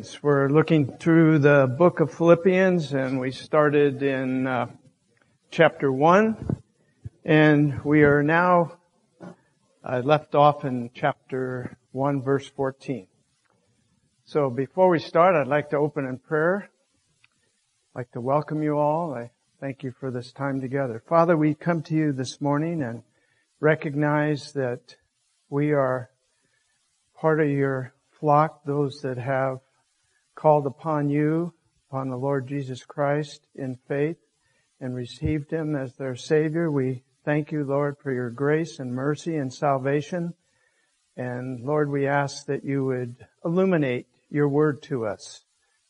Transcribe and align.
Philippians. 0.00 0.22
We're 0.22 0.48
looking 0.48 0.96
through 0.96 1.40
the 1.40 1.66
book 1.78 2.00
of 2.00 2.12
Philippians 2.12 2.94
and 2.94 3.20
we 3.20 3.32
started 3.32 4.02
in 4.02 4.46
uh, 4.46 4.68
chapter 5.50 5.92
1 5.92 6.62
and 7.24 7.84
we 7.84 8.02
are 8.04 8.22
now 8.22 8.78
uh, 9.84 10.00
left 10.02 10.34
off 10.34 10.64
in 10.64 10.90
chapter 10.94 11.76
1 11.92 12.22
verse 12.22 12.48
14. 12.48 13.08
So 14.24 14.48
before 14.48 14.88
we 14.88 15.00
start, 15.00 15.34
I'd 15.34 15.48
like 15.48 15.68
to 15.70 15.76
open 15.76 16.06
in 16.06 16.18
prayer. 16.18 16.70
I'd 17.94 17.98
like 17.98 18.12
to 18.12 18.22
welcome 18.22 18.62
you 18.62 18.78
all. 18.78 19.14
I 19.14 19.30
thank 19.60 19.82
you 19.82 19.92
for 20.00 20.10
this 20.10 20.32
time 20.32 20.62
together. 20.62 21.02
Father, 21.08 21.36
we 21.36 21.54
come 21.54 21.82
to 21.82 21.94
you 21.94 22.12
this 22.12 22.40
morning 22.40 22.82
and 22.82 23.02
recognize 23.60 24.52
that 24.52 24.96
we 25.50 25.72
are 25.72 26.10
part 27.20 27.40
of 27.40 27.50
your 27.50 27.92
flock, 28.18 28.64
those 28.64 29.00
that 29.02 29.18
have 29.18 29.58
called 30.40 30.66
upon 30.66 31.10
you, 31.10 31.52
upon 31.90 32.08
the 32.08 32.16
Lord 32.16 32.48
Jesus 32.48 32.82
Christ 32.82 33.46
in 33.54 33.76
faith 33.86 34.16
and 34.80 34.94
received 34.94 35.50
Him 35.50 35.76
as 35.76 35.94
their 35.96 36.16
Savior. 36.16 36.70
We 36.70 37.02
thank 37.26 37.52
you, 37.52 37.62
Lord, 37.62 37.96
for 38.02 38.10
your 38.10 38.30
grace 38.30 38.78
and 38.78 38.90
mercy 38.90 39.36
and 39.36 39.52
salvation. 39.52 40.32
And 41.14 41.60
Lord, 41.60 41.90
we 41.90 42.06
ask 42.06 42.46
that 42.46 42.64
you 42.64 42.86
would 42.86 43.16
illuminate 43.44 44.06
your 44.30 44.48
word 44.48 44.82
to 44.84 45.04
us 45.04 45.44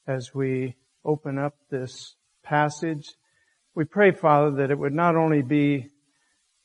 as 0.08 0.34
we 0.34 0.74
open 1.04 1.38
up 1.38 1.54
this 1.70 2.16
passage. 2.42 3.14
We 3.76 3.84
pray, 3.84 4.10
Father, 4.10 4.50
that 4.56 4.72
it 4.72 4.78
would 4.80 4.92
not 4.92 5.14
only 5.14 5.42
be 5.42 5.90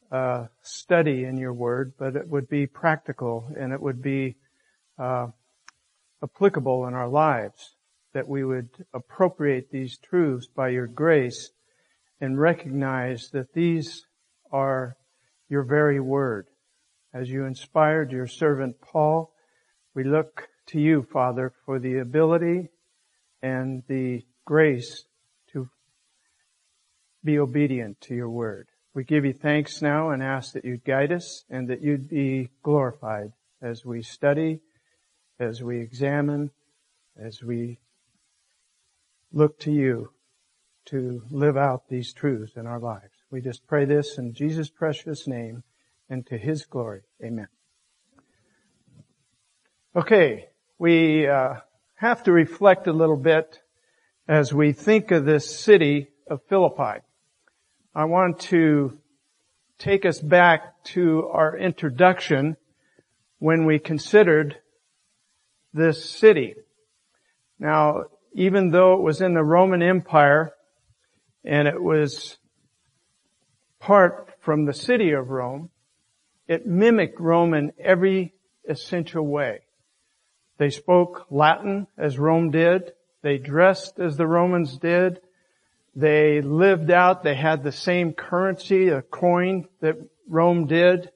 a 0.09 0.49
study 0.63 1.23
in 1.23 1.37
your 1.37 1.53
word, 1.53 1.93
but 1.99 2.15
it 2.15 2.27
would 2.27 2.49
be 2.49 2.65
practical 2.65 3.47
and 3.55 3.71
it 3.71 3.79
would 3.79 4.01
be 4.01 4.37
uh, 4.97 5.27
applicable 6.23 6.87
in 6.87 6.95
our 6.95 7.07
lives 7.07 7.74
that 8.15 8.29
we 8.29 8.45
would 8.45 8.69
appropriate 8.93 9.69
these 9.69 9.97
truths 9.97 10.47
by 10.47 10.69
your 10.69 10.87
grace 10.87 11.49
and 12.21 12.39
recognize 12.39 13.29
that 13.33 13.51
these 13.51 14.05
are 14.53 14.95
your 15.49 15.63
very 15.63 15.99
word. 15.99 16.47
As 17.13 17.29
you 17.29 17.43
inspired 17.43 18.13
your 18.13 18.25
servant 18.25 18.79
Paul, 18.79 19.33
we 19.93 20.05
look 20.05 20.47
to 20.67 20.79
you, 20.79 21.05
Father, 21.11 21.51
for 21.65 21.77
the 21.77 21.97
ability 21.97 22.69
and 23.41 23.83
the 23.89 24.23
grace 24.45 25.03
to 25.51 25.69
be 27.21 27.37
obedient 27.37 27.99
to 27.99 28.15
your 28.15 28.29
word. 28.29 28.69
We 28.93 29.03
give 29.03 29.25
you 29.25 29.33
thanks 29.33 29.81
now 29.81 30.11
and 30.11 30.23
ask 30.23 30.53
that 30.53 30.63
you'd 30.63 30.85
guide 30.85 31.11
us 31.11 31.43
and 31.49 31.67
that 31.67 31.81
you'd 31.81 32.07
be 32.07 32.47
glorified 32.63 33.33
as 33.61 33.83
we 33.83 34.03
study, 34.03 34.61
as 35.37 35.61
we 35.61 35.81
examine, 35.81 36.51
as 37.21 37.43
we 37.43 37.77
look 39.35 39.59
to 39.59 39.71
you 39.71 40.09
to 40.85 41.21
live 41.29 41.57
out 41.57 41.89
these 41.89 42.13
truths 42.13 42.53
in 42.55 42.65
our 42.65 42.79
lives. 42.79 43.11
We 43.29 43.41
just 43.41 43.67
pray 43.67 43.83
this 43.83 44.17
in 44.17 44.33
Jesus' 44.33 44.69
precious 44.69 45.27
name 45.27 45.63
and 46.09 46.25
to 46.27 46.37
his 46.37 46.65
glory. 46.65 47.01
Amen. 47.23 47.47
Okay, 49.93 50.47
we 50.79 51.27
uh, 51.27 51.55
have 51.95 52.23
to 52.23 52.31
reflect 52.31 52.87
a 52.87 52.93
little 52.93 53.17
bit 53.17 53.59
as 54.25 54.53
we 54.53 54.71
think 54.71 55.11
of 55.11 55.25
this 55.25 55.59
city 55.59 56.07
of 56.29 56.41
Philippi. 56.47 57.01
I 57.93 58.05
want 58.05 58.39
to 58.41 58.97
take 59.77 60.05
us 60.05 60.19
back 60.19 60.81
to 60.85 61.27
our 61.33 61.57
introduction 61.57 62.55
when 63.39 63.65
we 63.65 63.79
considered 63.79 64.57
this 65.73 66.09
city. 66.09 66.55
Now, 67.59 68.05
even 68.35 68.69
though 68.69 68.95
it 68.95 69.01
was 69.01 69.21
in 69.21 69.33
the 69.33 69.43
Roman 69.43 69.81
Empire 69.81 70.53
and 71.45 71.69
it 71.69 71.81
was 71.81 72.37
part 73.79 74.29
from 74.41 74.65
the 74.65 74.73
city 74.73 75.11
of 75.11 75.29
Rome, 75.29 75.69
it 76.45 76.67
mimicked 76.67 77.19
Rome 77.19 77.53
in 77.53 77.71
every 77.79 78.33
essential 78.67 79.25
way. 79.25 79.61
They 80.57 80.69
spoke 80.69 81.27
Latin 81.29 81.87
as 81.97 82.19
Rome 82.19 82.51
did. 82.51 82.91
They 83.21 83.37
dressed 83.37 83.99
as 83.99 84.17
the 84.17 84.27
Romans 84.27 84.77
did. 84.77 85.21
They 85.95 86.41
lived 86.41 86.91
out, 86.91 87.23
they 87.23 87.35
had 87.35 87.63
the 87.63 87.71
same 87.71 88.11
currency, 88.11 88.89
a 88.89 89.01
coin 89.01 89.65
that 89.79 89.95
Rome 90.27 90.67
did, 90.67 91.09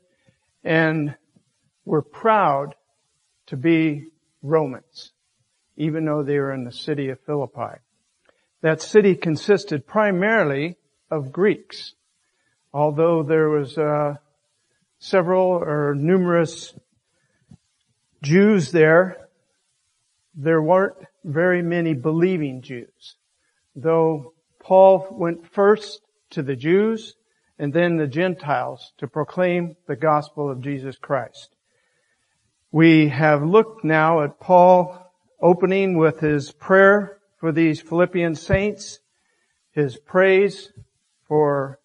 and 0.63 1.16
were 1.84 2.01
proud 2.01 2.75
to 3.47 3.57
be 3.57 4.06
Romans 4.41 5.12
even 5.79 6.06
though 6.06 6.22
they 6.22 6.38
were 6.38 6.53
in 6.53 6.66
the 6.66 6.72
city 6.72 7.07
of 7.09 7.19
Philippi. 7.22 7.79
That 8.62 8.81
city 8.81 9.16
consisted 9.16 9.88
primarily 9.88 10.75
of 11.09 11.31
Greeks, 11.31 11.94
although 12.73 13.23
there 13.23 13.50
was 13.50 13.78
uh, 13.78 14.16
several 15.00 15.47
or 15.47 15.95
numerous 15.95 16.73
Jews 18.22 18.72
there. 18.72 19.29
There 20.35 20.62
weren't 20.62 20.97
very 21.23 21.62
many 21.62 21.94
believing 21.94 22.62
Jews, 22.62 23.16
though 23.73 24.34
Paul 24.59 25.07
went 25.12 25.47
first 25.53 26.01
to 26.31 26.44
the 26.44 26.57
Jews 26.57 27.16
and 27.57 27.73
then 27.73 27.95
the 27.95 28.07
Gentiles 28.07 28.91
to 28.97 29.07
proclaim 29.07 29.78
the 29.88 29.95
gospel 29.95 30.50
of 30.50 30.62
Jesus 30.62 30.97
Christ. 30.97 31.56
We 32.72 33.07
have 33.07 33.44
looked 33.44 33.84
now 33.85 34.23
at 34.23 34.39
Paul 34.39 35.09
opening 35.41 35.97
with 35.97 36.19
his 36.19 36.51
prayer 36.51 37.17
for 37.38 37.51
these 37.51 37.81
Philippian 37.81 38.35
saints, 38.35 39.00
his 39.72 39.97
praise 39.97 40.72
for 41.27 41.79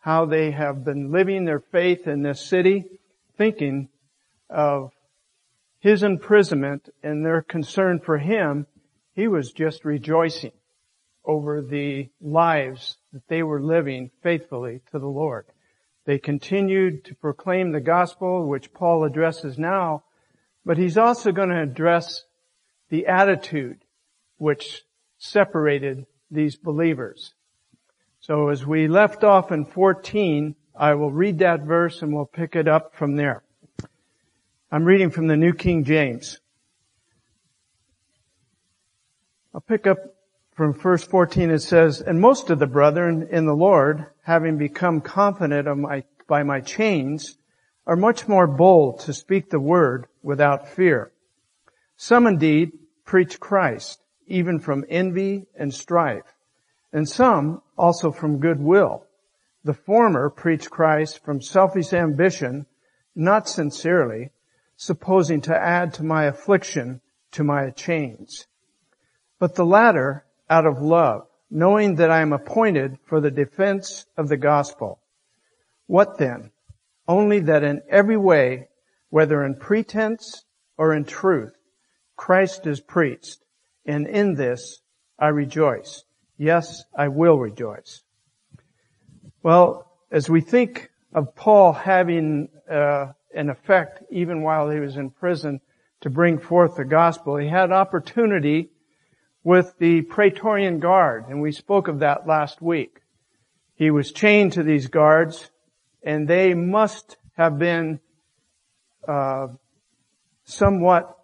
how 0.00 0.26
they 0.26 0.50
have 0.50 0.84
been 0.84 1.10
living 1.10 1.44
their 1.44 1.60
faith 1.60 2.06
in 2.06 2.22
this 2.22 2.40
city, 2.40 2.84
thinking 3.36 3.88
of 4.50 4.92
his 5.80 6.02
imprisonment 6.02 6.88
and 7.02 7.24
their 7.24 7.42
concern 7.42 8.00
for 8.00 8.18
him, 8.18 8.66
he 9.12 9.28
was 9.28 9.52
just 9.52 9.84
rejoicing 9.84 10.52
over 11.24 11.60
the 11.60 12.08
lives 12.20 12.96
that 13.12 13.26
they 13.28 13.42
were 13.42 13.62
living 13.62 14.10
faithfully 14.22 14.80
to 14.90 14.98
the 14.98 15.06
Lord. 15.06 15.46
They 16.04 16.18
continued 16.18 17.04
to 17.04 17.14
proclaim 17.14 17.72
the 17.72 17.80
gospel, 17.80 18.46
which 18.46 18.72
Paul 18.72 19.04
addresses 19.04 19.58
now, 19.58 20.04
but 20.64 20.78
he's 20.78 20.96
also 20.96 21.32
going 21.32 21.50
to 21.50 21.62
address 21.62 22.24
the 22.88 23.06
attitude 23.06 23.84
which 24.38 24.82
separated 25.18 26.06
these 26.30 26.56
believers. 26.56 27.34
So 28.20 28.48
as 28.48 28.66
we 28.66 28.88
left 28.88 29.24
off 29.24 29.52
in 29.52 29.64
14, 29.64 30.54
I 30.74 30.94
will 30.94 31.10
read 31.10 31.38
that 31.38 31.62
verse 31.62 32.02
and 32.02 32.12
we'll 32.12 32.26
pick 32.26 32.56
it 32.56 32.68
up 32.68 32.94
from 32.94 33.16
there. 33.16 33.42
I'm 34.70 34.84
reading 34.84 35.10
from 35.10 35.28
the 35.28 35.36
New 35.36 35.54
King 35.54 35.84
James. 35.84 36.38
I'll 39.54 39.60
pick 39.60 39.86
up 39.86 39.98
from 40.52 40.74
verse 40.74 41.04
14. 41.04 41.50
It 41.50 41.60
says, 41.60 42.00
And 42.00 42.20
most 42.20 42.50
of 42.50 42.58
the 42.58 42.66
brethren 42.66 43.28
in 43.30 43.46
the 43.46 43.54
Lord, 43.54 44.06
having 44.22 44.58
become 44.58 45.00
confident 45.00 45.66
of 45.66 45.78
my, 45.78 46.04
by 46.26 46.42
my 46.42 46.60
chains, 46.60 47.38
are 47.86 47.96
much 47.96 48.28
more 48.28 48.46
bold 48.46 49.00
to 49.00 49.14
speak 49.14 49.48
the 49.48 49.58
word 49.58 50.06
without 50.22 50.68
fear. 50.68 51.12
Some 52.00 52.28
indeed 52.28 52.78
preach 53.04 53.40
Christ, 53.40 54.00
even 54.28 54.60
from 54.60 54.84
envy 54.88 55.48
and 55.56 55.74
strife, 55.74 56.32
and 56.92 57.08
some 57.08 57.60
also 57.76 58.12
from 58.12 58.38
goodwill. 58.38 59.04
The 59.64 59.74
former 59.74 60.30
preach 60.30 60.70
Christ 60.70 61.24
from 61.24 61.42
selfish 61.42 61.92
ambition, 61.92 62.66
not 63.16 63.48
sincerely, 63.48 64.30
supposing 64.76 65.40
to 65.40 65.56
add 65.56 65.92
to 65.94 66.04
my 66.04 66.26
affliction 66.26 67.00
to 67.32 67.42
my 67.42 67.70
chains. 67.70 68.46
But 69.40 69.56
the 69.56 69.66
latter 69.66 70.24
out 70.48 70.66
of 70.66 70.80
love, 70.80 71.26
knowing 71.50 71.96
that 71.96 72.12
I 72.12 72.20
am 72.20 72.32
appointed 72.32 72.98
for 73.06 73.20
the 73.20 73.32
defense 73.32 74.06
of 74.16 74.28
the 74.28 74.36
gospel. 74.36 75.00
What 75.88 76.18
then? 76.18 76.52
Only 77.08 77.40
that 77.40 77.64
in 77.64 77.82
every 77.90 78.16
way, 78.16 78.68
whether 79.10 79.44
in 79.44 79.56
pretense 79.56 80.44
or 80.76 80.94
in 80.94 81.04
truth, 81.04 81.57
Christ 82.18 82.66
is 82.66 82.80
preached, 82.80 83.38
and 83.86 84.06
in 84.06 84.34
this 84.34 84.82
I 85.18 85.28
rejoice, 85.28 86.04
Yes, 86.36 86.84
I 86.96 87.08
will 87.08 87.36
rejoice. 87.38 88.02
Well, 89.42 89.90
as 90.10 90.28
we 90.28 90.40
think 90.40 90.88
of 91.12 91.34
Paul 91.34 91.72
having 91.72 92.48
uh, 92.70 93.06
an 93.34 93.50
effect 93.50 94.04
even 94.10 94.42
while 94.42 94.70
he 94.70 94.78
was 94.78 94.96
in 94.96 95.10
prison 95.10 95.60
to 96.02 96.10
bring 96.10 96.38
forth 96.38 96.76
the 96.76 96.84
gospel, 96.84 97.36
he 97.36 97.48
had 97.48 97.72
opportunity 97.72 98.70
with 99.42 99.74
the 99.78 100.02
Praetorian 100.02 100.78
Guard, 100.78 101.24
and 101.28 101.40
we 101.40 101.50
spoke 101.50 101.88
of 101.88 102.00
that 102.00 102.26
last 102.26 102.62
week. 102.62 103.00
He 103.74 103.90
was 103.90 104.12
chained 104.12 104.52
to 104.52 104.62
these 104.62 104.86
guards, 104.86 105.50
and 106.04 106.28
they 106.28 106.54
must 106.54 107.16
have 107.36 107.58
been 107.58 107.98
uh, 109.08 109.48
somewhat 110.44 111.17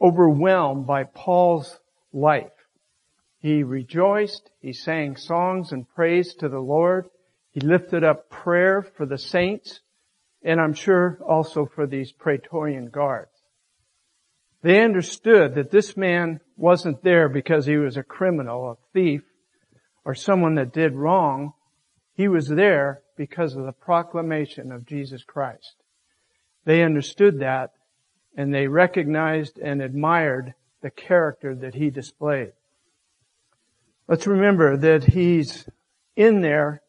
overwhelmed 0.00 0.86
by 0.86 1.04
Paul's 1.04 1.78
life. 2.12 2.52
He 3.40 3.62
rejoiced, 3.62 4.50
he 4.60 4.72
sang 4.72 5.16
songs 5.16 5.72
and 5.72 5.88
praise 5.88 6.34
to 6.36 6.48
the 6.48 6.58
Lord, 6.60 7.08
he 7.50 7.60
lifted 7.60 8.04
up 8.04 8.30
prayer 8.30 8.82
for 8.82 9.06
the 9.06 9.18
saints, 9.18 9.80
and 10.42 10.60
I'm 10.60 10.74
sure 10.74 11.18
also 11.26 11.66
for 11.66 11.86
these 11.86 12.12
Praetorian 12.12 12.90
guards. 12.90 13.32
They 14.62 14.82
understood 14.82 15.54
that 15.54 15.70
this 15.70 15.96
man 15.96 16.40
wasn't 16.56 17.02
there 17.02 17.28
because 17.28 17.66
he 17.66 17.76
was 17.76 17.96
a 17.96 18.02
criminal, 18.02 18.70
a 18.72 18.76
thief, 18.92 19.22
or 20.04 20.14
someone 20.14 20.56
that 20.56 20.72
did 20.72 20.94
wrong. 20.94 21.52
He 22.14 22.26
was 22.28 22.48
there 22.48 23.02
because 23.16 23.54
of 23.54 23.64
the 23.64 23.72
proclamation 23.72 24.72
of 24.72 24.86
Jesus 24.86 25.22
Christ. 25.22 25.76
They 26.64 26.82
understood 26.82 27.38
that 27.40 27.70
and 28.36 28.52
they 28.52 28.68
recognized 28.68 29.58
and 29.58 29.82
admired 29.82 30.54
the 30.82 30.90
character 30.90 31.54
that 31.54 31.74
he 31.74 31.90
displayed. 31.90 32.52
Let's 34.06 34.26
remember 34.26 34.76
that 34.76 35.04
he's 35.04 35.68
in 36.16 36.40
there. 36.40 36.82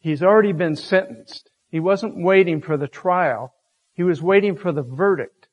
He's 0.00 0.22
already 0.22 0.52
been 0.52 0.76
sentenced. 0.76 1.50
He 1.70 1.80
wasn't 1.80 2.22
waiting 2.22 2.62
for 2.62 2.76
the 2.76 2.88
trial. 2.88 3.52
He 3.92 4.02
was 4.02 4.22
waiting 4.22 4.56
for 4.56 4.72
the 4.72 4.82
verdict 4.82 5.48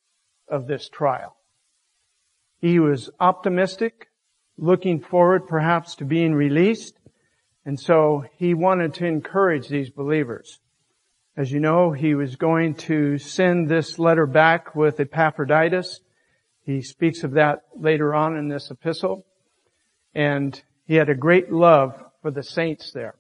of 0.48 0.68
this 0.68 0.88
trial. 0.88 1.36
He 2.60 2.80
was 2.80 3.10
optimistic, 3.20 4.08
looking 4.58 5.02
forward 5.02 5.48
perhaps 5.48 5.96
to 5.96 6.06
being 6.06 6.34
released, 6.34 6.98
and 7.66 7.80
so 7.80 8.24
he 8.38 8.54
wanted 8.54 8.94
to 8.96 9.06
encourage 9.06 9.68
these 9.68 9.90
believers. 9.90 10.60
As 11.38 11.52
you 11.52 11.60
know, 11.60 11.92
he 11.92 12.16
was 12.16 12.38
going 12.38 12.76
to 12.76 13.18
send 13.18 13.68
this 13.68 14.00
letter 14.00 14.26
back 14.26 14.74
with 14.74 15.02
Epaphroditus. 15.02 16.00
He 16.62 16.82
speaks 16.82 17.26
of 17.26 17.32
that 17.32 17.64
later 17.76 18.16
on 18.16 18.38
in 18.38 18.48
this 18.48 18.72
epistle. 18.72 19.26
And 20.14 20.62
he 20.88 20.96
had 20.96 21.10
a 21.10 21.16
great 21.16 21.52
love 21.52 22.02
for 22.22 22.32
the 22.32 22.42
saints 22.42 22.94
there. 22.94 23.16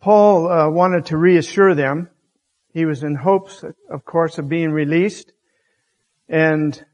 Paul 0.00 0.52
uh, 0.52 0.68
wanted 0.68 1.06
to 1.06 1.16
reassure 1.16 1.74
them. 1.74 2.10
He 2.74 2.84
was 2.84 3.02
in 3.02 3.14
hopes, 3.14 3.64
of 3.88 4.04
course, 4.04 4.36
of 4.36 4.50
being 4.50 4.72
released. 4.72 5.32
And 6.28 6.84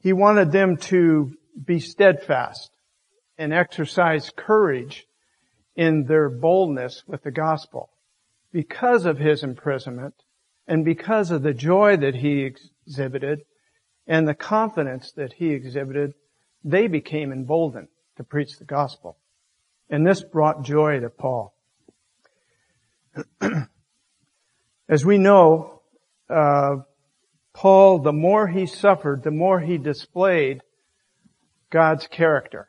he 0.00 0.12
wanted 0.12 0.50
them 0.50 0.76
to 0.76 1.36
be 1.64 1.78
steadfast 1.78 2.72
and 3.38 3.54
exercise 3.54 4.32
courage 4.34 5.06
in 5.76 6.02
their 6.02 6.28
boldness 6.28 7.04
with 7.06 7.22
the 7.22 7.30
gospel 7.30 7.90
because 8.52 9.04
of 9.04 9.18
his 9.18 9.42
imprisonment 9.42 10.14
and 10.66 10.84
because 10.84 11.30
of 11.30 11.42
the 11.42 11.54
joy 11.54 11.96
that 11.96 12.16
he 12.16 12.42
exhibited 12.42 13.40
and 14.06 14.26
the 14.26 14.34
confidence 14.34 15.12
that 15.12 15.34
he 15.34 15.50
exhibited, 15.50 16.14
they 16.64 16.86
became 16.86 17.32
emboldened 17.32 17.88
to 18.16 18.24
preach 18.24 18.58
the 18.58 18.64
gospel. 18.64 19.18
And 19.90 20.06
this 20.06 20.22
brought 20.22 20.62
joy 20.62 21.00
to 21.00 21.10
Paul. 21.10 21.54
As 24.88 25.04
we 25.04 25.18
know, 25.18 25.82
uh, 26.30 26.76
Paul, 27.52 27.98
the 27.98 28.12
more 28.12 28.46
he 28.46 28.66
suffered, 28.66 29.22
the 29.22 29.30
more 29.30 29.60
he 29.60 29.78
displayed 29.78 30.62
God's 31.70 32.06
character. 32.06 32.68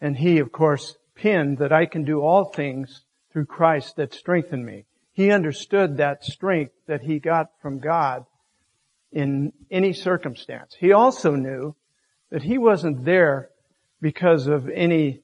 And 0.00 0.16
he, 0.16 0.38
of 0.38 0.52
course, 0.52 0.96
pinned 1.14 1.58
that 1.58 1.72
I 1.72 1.86
can 1.86 2.04
do 2.04 2.20
all 2.20 2.44
things 2.44 3.05
through 3.36 3.44
Christ 3.44 3.96
that 3.96 4.14
strengthened 4.14 4.64
me. 4.64 4.86
He 5.12 5.30
understood 5.30 5.98
that 5.98 6.24
strength 6.24 6.72
that 6.86 7.02
he 7.02 7.18
got 7.18 7.50
from 7.60 7.80
God 7.80 8.24
in 9.12 9.52
any 9.70 9.92
circumstance. 9.92 10.74
He 10.80 10.92
also 10.92 11.34
knew 11.34 11.76
that 12.30 12.44
he 12.44 12.56
wasn't 12.56 13.04
there 13.04 13.50
because 14.00 14.46
of 14.46 14.70
any 14.70 15.20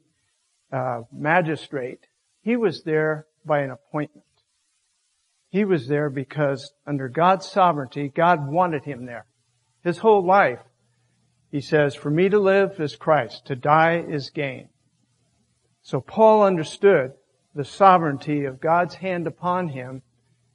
uh, 0.70 1.04
magistrate. 1.10 2.00
He 2.42 2.54
was 2.54 2.82
there 2.82 3.24
by 3.46 3.60
an 3.60 3.70
appointment. 3.70 4.26
He 5.48 5.64
was 5.64 5.88
there 5.88 6.10
because 6.10 6.70
under 6.86 7.08
God's 7.08 7.48
sovereignty, 7.48 8.12
God 8.14 8.46
wanted 8.46 8.84
him 8.84 9.06
there. 9.06 9.24
His 9.82 9.96
whole 9.96 10.22
life, 10.22 10.60
he 11.50 11.62
says, 11.62 11.94
for 11.94 12.10
me 12.10 12.28
to 12.28 12.38
live 12.38 12.78
is 12.78 12.94
Christ, 12.94 13.46
to 13.46 13.56
die 13.56 14.04
is 14.06 14.28
gain. 14.28 14.68
So 15.80 16.02
Paul 16.02 16.42
understood 16.42 17.12
the 17.54 17.64
sovereignty 17.64 18.44
of 18.44 18.60
God's 18.60 18.94
hand 18.94 19.26
upon 19.26 19.68
him, 19.68 20.02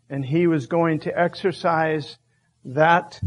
and 0.09 0.25
he 0.25 0.47
was 0.47 0.65
going 0.65 0.99
to 1.01 1.19
exercise 1.19 2.17
that 2.65 3.21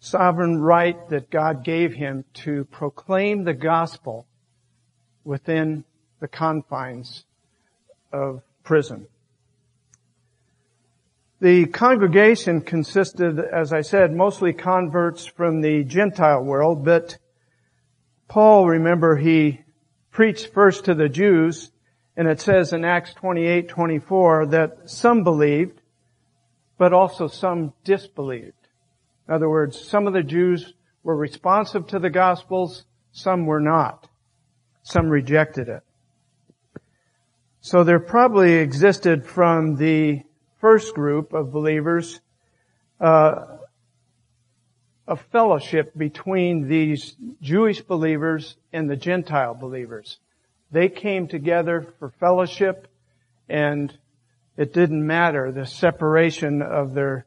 sovereign 0.00 0.60
right 0.60 1.08
that 1.08 1.30
God 1.30 1.64
gave 1.64 1.94
him 1.94 2.24
to 2.34 2.64
proclaim 2.66 3.44
the 3.44 3.54
gospel 3.54 4.26
within 5.24 5.84
the 6.20 6.28
confines 6.28 7.24
of 8.12 8.42
prison. 8.62 9.06
The 11.40 11.66
congregation 11.66 12.60
consisted, 12.62 13.38
as 13.38 13.72
I 13.72 13.82
said, 13.82 14.14
mostly 14.14 14.52
converts 14.52 15.26
from 15.26 15.60
the 15.60 15.84
Gentile 15.84 16.42
world, 16.42 16.84
but 16.84 17.18
Paul, 18.28 18.66
remember, 18.66 19.16
he 19.16 19.60
preached 20.10 20.52
first 20.52 20.86
to 20.86 20.94
the 20.94 21.08
Jews 21.08 21.70
and 22.16 22.28
it 22.28 22.40
says 22.40 22.72
in 22.72 22.84
Acts 22.84 23.14
28, 23.14 23.68
24 23.68 24.46
that 24.46 24.90
some 24.90 25.24
believed, 25.24 25.80
but 26.78 26.92
also 26.92 27.26
some 27.26 27.72
disbelieved. 27.82 28.52
In 29.28 29.34
other 29.34 29.48
words, 29.48 29.80
some 29.80 30.06
of 30.06 30.12
the 30.12 30.22
Jews 30.22 30.74
were 31.02 31.16
responsive 31.16 31.86
to 31.88 31.98
the 31.98 32.10
Gospels, 32.10 32.84
some 33.12 33.46
were 33.46 33.60
not. 33.60 34.08
Some 34.82 35.08
rejected 35.08 35.68
it. 35.68 35.82
So 37.60 37.84
there 37.84 38.00
probably 38.00 38.54
existed 38.54 39.24
from 39.26 39.76
the 39.76 40.22
first 40.60 40.94
group 40.94 41.32
of 41.32 41.52
believers 41.52 42.20
uh, 43.00 43.58
a 45.06 45.16
fellowship 45.16 45.96
between 45.96 46.68
these 46.68 47.16
Jewish 47.40 47.82
believers 47.82 48.56
and 48.72 48.88
the 48.88 48.96
Gentile 48.96 49.54
believers. 49.54 50.18
They 50.74 50.88
came 50.88 51.28
together 51.28 51.86
for 52.00 52.10
fellowship 52.18 52.88
and 53.48 53.96
it 54.56 54.72
didn't 54.72 55.06
matter 55.06 55.52
the 55.52 55.66
separation 55.66 56.62
of 56.62 56.94
their 56.94 57.26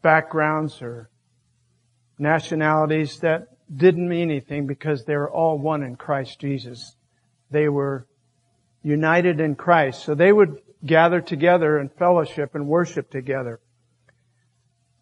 backgrounds 0.00 0.80
or 0.80 1.10
nationalities. 2.18 3.18
That 3.20 3.48
didn't 3.70 4.08
mean 4.08 4.30
anything 4.30 4.66
because 4.66 5.04
they 5.04 5.14
were 5.14 5.30
all 5.30 5.58
one 5.58 5.82
in 5.82 5.96
Christ 5.96 6.40
Jesus. 6.40 6.96
They 7.50 7.68
were 7.68 8.06
united 8.82 9.38
in 9.38 9.54
Christ. 9.54 10.04
So 10.04 10.14
they 10.14 10.32
would 10.32 10.62
gather 10.86 11.20
together 11.20 11.78
in 11.78 11.90
fellowship 11.90 12.54
and 12.54 12.66
worship 12.66 13.10
together. 13.10 13.60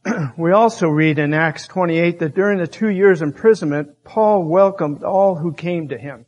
we 0.36 0.50
also 0.50 0.88
read 0.88 1.20
in 1.20 1.32
Acts 1.32 1.68
28 1.68 2.18
that 2.18 2.34
during 2.34 2.58
the 2.58 2.66
two 2.66 2.90
years 2.90 3.22
imprisonment, 3.22 4.02
Paul 4.02 4.42
welcomed 4.42 5.04
all 5.04 5.36
who 5.36 5.52
came 5.52 5.90
to 5.90 5.96
him 5.96 6.26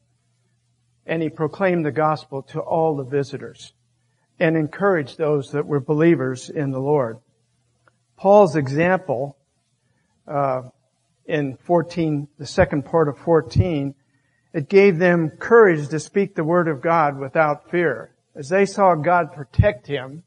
and 1.06 1.22
he 1.22 1.28
proclaimed 1.28 1.84
the 1.84 1.92
gospel 1.92 2.42
to 2.42 2.60
all 2.60 2.96
the 2.96 3.04
visitors 3.04 3.72
and 4.38 4.56
encouraged 4.56 5.18
those 5.18 5.52
that 5.52 5.66
were 5.66 5.80
believers 5.80 6.50
in 6.50 6.70
the 6.70 6.80
Lord. 6.80 7.18
Paul's 8.16 8.56
example 8.56 9.36
uh, 10.26 10.62
in 11.26 11.56
14, 11.56 12.28
the 12.38 12.46
second 12.46 12.84
part 12.84 13.08
of 13.08 13.18
14, 13.18 13.94
it 14.52 14.68
gave 14.68 14.98
them 14.98 15.30
courage 15.30 15.88
to 15.88 16.00
speak 16.00 16.34
the 16.34 16.44
word 16.44 16.68
of 16.68 16.80
God 16.80 17.18
without 17.18 17.70
fear. 17.70 18.14
As 18.34 18.48
they 18.48 18.66
saw 18.66 18.94
God 18.94 19.32
protect 19.32 19.86
him 19.86 20.22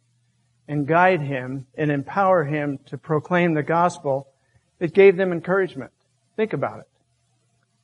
and 0.68 0.88
guide 0.88 1.22
him 1.22 1.68
and 1.76 1.92
empower 1.92 2.44
him 2.44 2.80
to 2.88 2.98
proclaim 2.98 3.54
the 3.54 3.64
gospel, 3.64 4.28
it 4.80 4.94
gave 4.94 5.18
them 5.18 5.32
encouragement. 5.32 5.92
Think 6.36 6.54
about 6.54 6.80
it. 6.80 6.88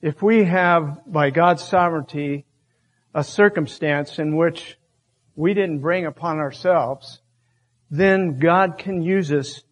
If 0.02 0.22
we 0.22 0.44
have, 0.44 1.02
by 1.08 1.30
God's 1.30 1.64
sovereignty, 1.64 2.46
a 3.14 3.24
circumstance 3.24 4.20
in 4.20 4.36
which 4.36 4.78
we 5.36 5.54
didn't 5.54 5.80
bring 5.80 6.06
upon 6.06 6.38
ourselves, 6.38 7.22
then 7.90 8.40
God 8.40 8.78
can 8.78 9.02
use 9.02 9.32
us 9.32 9.64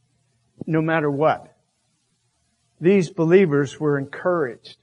no 0.65 0.81
matter 0.81 1.09
what. 1.09 1.55
These 2.79 3.09
believers 3.09 3.79
were 3.79 3.97
encouraged 3.97 4.77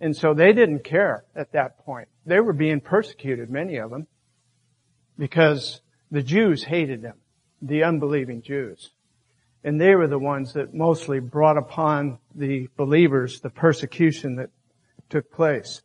And 0.00 0.16
so 0.16 0.34
they 0.34 0.52
didn't 0.52 0.84
care 0.84 1.24
at 1.34 1.52
that 1.52 1.78
point. 1.84 2.08
They 2.26 2.40
were 2.40 2.52
being 2.52 2.80
persecuted, 2.80 3.50
many 3.50 3.76
of 3.76 3.90
them, 3.90 4.06
because 5.18 5.80
the 6.10 6.22
Jews 6.22 6.64
hated 6.64 7.02
them, 7.02 7.16
the 7.62 7.84
unbelieving 7.84 8.42
Jews. 8.42 8.90
And 9.64 9.80
they 9.80 9.94
were 9.94 10.06
the 10.06 10.18
ones 10.18 10.52
that 10.52 10.74
mostly 10.74 11.18
brought 11.18 11.56
upon 11.56 12.18
the 12.34 12.68
believers 12.76 13.40
the 13.40 13.50
persecution 13.50 14.36
that 14.36 14.50
took 15.08 15.32
place. 15.32 15.82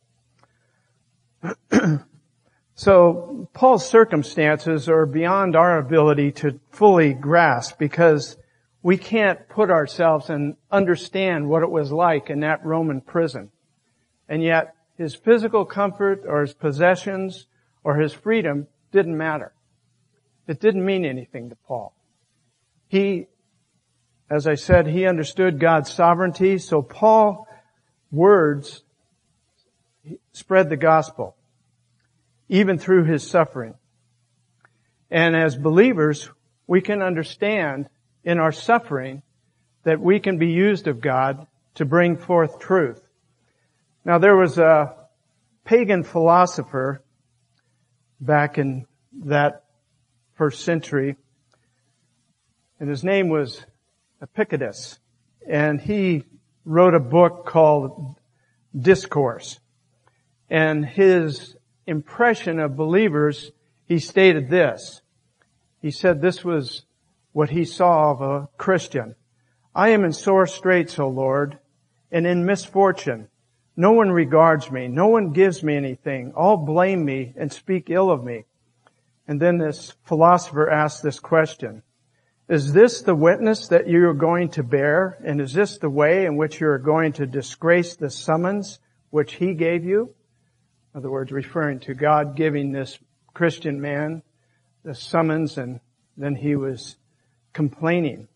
So 2.74 3.48
Paul's 3.52 3.88
circumstances 3.88 4.88
are 4.88 5.06
beyond 5.06 5.56
our 5.56 5.78
ability 5.78 6.32
to 6.32 6.60
fully 6.70 7.14
grasp 7.14 7.78
because 7.78 8.36
we 8.82 8.96
can't 8.96 9.48
put 9.48 9.70
ourselves 9.70 10.28
and 10.28 10.56
understand 10.70 11.48
what 11.48 11.62
it 11.62 11.70
was 11.70 11.92
like 11.92 12.30
in 12.30 12.40
that 12.40 12.64
Roman 12.64 13.00
prison. 13.00 13.50
And 14.28 14.42
yet 14.42 14.74
his 14.96 15.14
physical 15.14 15.64
comfort 15.64 16.24
or 16.26 16.40
his 16.40 16.54
possessions 16.54 17.46
or 17.84 17.96
his 17.96 18.12
freedom 18.12 18.66
didn't 18.90 19.16
matter. 19.16 19.52
It 20.46 20.60
didn't 20.60 20.84
mean 20.84 21.04
anything 21.04 21.50
to 21.50 21.56
Paul. 21.66 21.94
He, 22.88 23.26
as 24.28 24.46
I 24.46 24.54
said, 24.54 24.86
he 24.86 25.06
understood 25.06 25.60
God's 25.60 25.92
sovereignty, 25.92 26.58
so 26.58 26.82
Paul 26.82 27.46
words 28.10 28.82
spread 30.32 30.68
the 30.68 30.76
gospel, 30.76 31.36
even 32.48 32.78
through 32.78 33.04
his 33.04 33.28
suffering. 33.28 33.74
And 35.10 35.36
as 35.36 35.56
believers, 35.56 36.28
we 36.66 36.80
can 36.80 37.02
understand 37.02 37.88
in 38.24 38.38
our 38.38 38.52
suffering 38.52 39.22
that 39.84 40.00
we 40.00 40.20
can 40.20 40.38
be 40.38 40.48
used 40.48 40.86
of 40.86 41.00
God 41.00 41.46
to 41.74 41.84
bring 41.84 42.16
forth 42.16 42.58
truth. 42.58 43.00
Now 44.04 44.18
there 44.18 44.36
was 44.36 44.58
a 44.58 44.94
pagan 45.64 46.02
philosopher 46.02 47.02
back 48.20 48.58
in 48.58 48.86
that 49.24 49.64
first 50.34 50.64
century, 50.64 51.16
and 52.80 52.88
his 52.88 53.04
name 53.04 53.28
was 53.28 53.64
Epictetus, 54.20 54.98
and 55.46 55.80
he 55.80 56.24
wrote 56.64 56.94
a 56.94 57.00
book 57.00 57.46
called 57.46 58.16
Discourse. 58.76 59.58
And 60.52 60.84
his 60.84 61.56
impression 61.86 62.60
of 62.60 62.76
believers, 62.76 63.52
he 63.86 63.98
stated 63.98 64.50
this. 64.50 65.00
He 65.80 65.90
said 65.90 66.20
this 66.20 66.44
was 66.44 66.84
what 67.32 67.48
he 67.48 67.64
saw 67.64 68.10
of 68.10 68.20
a 68.20 68.48
Christian. 68.58 69.14
I 69.74 69.88
am 69.88 70.04
in 70.04 70.12
sore 70.12 70.46
straits, 70.46 70.98
O 70.98 71.08
Lord, 71.08 71.58
and 72.10 72.26
in 72.26 72.44
misfortune. 72.44 73.28
No 73.78 73.92
one 73.92 74.10
regards 74.10 74.70
me. 74.70 74.88
No 74.88 75.06
one 75.06 75.32
gives 75.32 75.62
me 75.62 75.74
anything. 75.74 76.34
All 76.36 76.58
blame 76.58 77.02
me 77.02 77.32
and 77.34 77.50
speak 77.50 77.88
ill 77.88 78.10
of 78.10 78.22
me. 78.22 78.44
And 79.26 79.40
then 79.40 79.56
this 79.56 79.94
philosopher 80.04 80.68
asked 80.68 81.02
this 81.02 81.18
question. 81.18 81.82
Is 82.50 82.74
this 82.74 83.00
the 83.00 83.14
witness 83.14 83.68
that 83.68 83.88
you 83.88 84.06
are 84.06 84.12
going 84.12 84.50
to 84.50 84.62
bear? 84.62 85.16
And 85.24 85.40
is 85.40 85.54
this 85.54 85.78
the 85.78 85.88
way 85.88 86.26
in 86.26 86.36
which 86.36 86.60
you 86.60 86.66
are 86.66 86.78
going 86.78 87.14
to 87.14 87.26
disgrace 87.26 87.96
the 87.96 88.10
summons 88.10 88.80
which 89.08 89.36
he 89.36 89.54
gave 89.54 89.86
you? 89.86 90.14
In 90.94 90.98
other 90.98 91.10
words, 91.10 91.32
referring 91.32 91.80
to 91.80 91.94
God 91.94 92.36
giving 92.36 92.72
this 92.72 92.98
Christian 93.32 93.80
man 93.80 94.22
the 94.84 94.94
summons 94.94 95.56
and 95.56 95.80
then 96.16 96.34
he 96.34 96.56
was 96.56 96.96
complaining. 97.52 98.28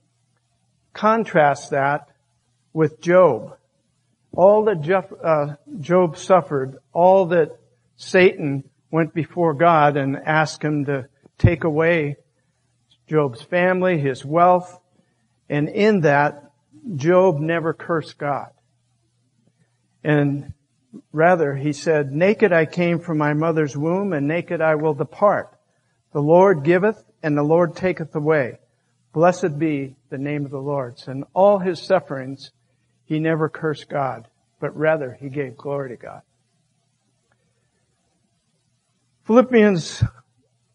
Contrast 0.94 1.70
that 1.70 2.08
with 2.72 3.00
Job. 3.00 3.56
All 4.32 4.64
that 4.64 5.04
uh, 5.22 5.56
Job 5.80 6.16
suffered, 6.16 6.78
all 6.92 7.26
that 7.26 7.58
Satan 7.96 8.64
went 8.90 9.12
before 9.12 9.54
God 9.54 9.96
and 9.96 10.16
asked 10.16 10.62
him 10.62 10.86
to 10.86 11.08
take 11.38 11.64
away 11.64 12.16
Job's 13.06 13.42
family, 13.42 13.98
his 13.98 14.24
wealth, 14.24 14.80
and 15.48 15.68
in 15.68 16.00
that, 16.00 16.50
Job 16.94 17.38
never 17.38 17.72
cursed 17.72 18.18
God. 18.18 18.50
And 20.02 20.52
rather, 21.12 21.54
he 21.54 21.72
said, 21.72 22.12
naked 22.12 22.52
I 22.52 22.66
came 22.66 22.98
from 22.98 23.18
my 23.18 23.32
mother's 23.32 23.76
womb 23.76 24.12
and 24.12 24.26
naked 24.26 24.60
I 24.60 24.74
will 24.74 24.94
depart. 24.94 25.56
The 26.12 26.22
Lord 26.22 26.64
giveth 26.64 27.02
and 27.22 27.36
the 27.36 27.42
Lord 27.42 27.76
taketh 27.76 28.14
away. 28.14 28.58
Blessed 29.12 29.58
be 29.58 29.96
the 30.10 30.18
name 30.18 30.44
of 30.44 30.50
the 30.50 30.58
Lord. 30.58 31.02
And 31.06 31.24
all 31.32 31.58
his 31.58 31.80
sufferings, 31.80 32.50
he 33.04 33.18
never 33.18 33.48
cursed 33.48 33.88
God, 33.88 34.28
but 34.60 34.76
rather 34.76 35.16
he 35.20 35.28
gave 35.28 35.56
glory 35.56 35.90
to 35.90 35.96
God. 35.96 36.22
Philippians, 39.24 40.04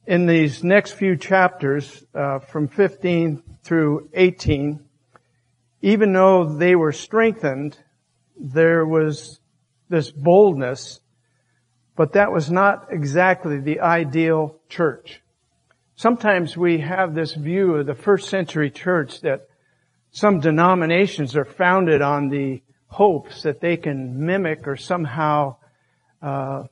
in 0.07 0.25
these 0.25 0.63
next 0.63 0.93
few 0.93 1.15
chapters, 1.15 2.03
uh, 2.15 2.39
from 2.39 2.67
15 2.67 3.43
through 3.63 4.09
18, 4.13 4.79
even 5.81 6.13
though 6.13 6.45
they 6.45 6.75
were 6.75 6.91
strengthened, 6.91 7.77
there 8.37 8.85
was 8.85 9.40
this 9.91 10.09
boldness, 10.09 10.99
but 11.95 12.13
that 12.13 12.31
was 12.31 12.49
not 12.49 12.87
exactly 12.89 13.59
the 13.59 13.81
ideal 13.81 14.59
church. 14.69 15.21
Sometimes 15.95 16.57
we 16.57 16.79
have 16.79 17.13
this 17.13 17.35
view 17.35 17.75
of 17.75 17.85
the 17.85 17.93
first 17.93 18.29
century 18.29 18.71
church 18.71 19.21
that 19.21 19.41
some 20.09 20.39
denominations 20.39 21.35
are 21.35 21.45
founded 21.45 22.01
on 22.01 22.29
the 22.29 22.63
hopes 22.87 23.43
that 23.43 23.61
they 23.61 23.77
can 23.77 24.25
mimic 24.25 24.67
or 24.67 24.75
somehow 24.75 25.57
uh, 26.21 26.63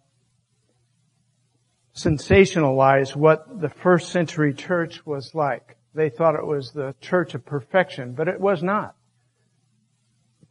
sensationalize 1.96 3.16
what 3.16 3.62
the 3.62 3.70
first 3.70 4.10
century 4.10 4.54
church 4.54 5.06
was 5.06 5.36
like. 5.36 5.78
They 5.94 6.10
thought 6.10 6.36
it 6.36 6.46
was 6.46 6.72
the 6.72 6.96
church 7.02 7.36
of 7.36 7.46
perfection, 7.46 8.14
but 8.14 8.28
it 8.28 8.40
was 8.40 8.64
not. 8.64 8.96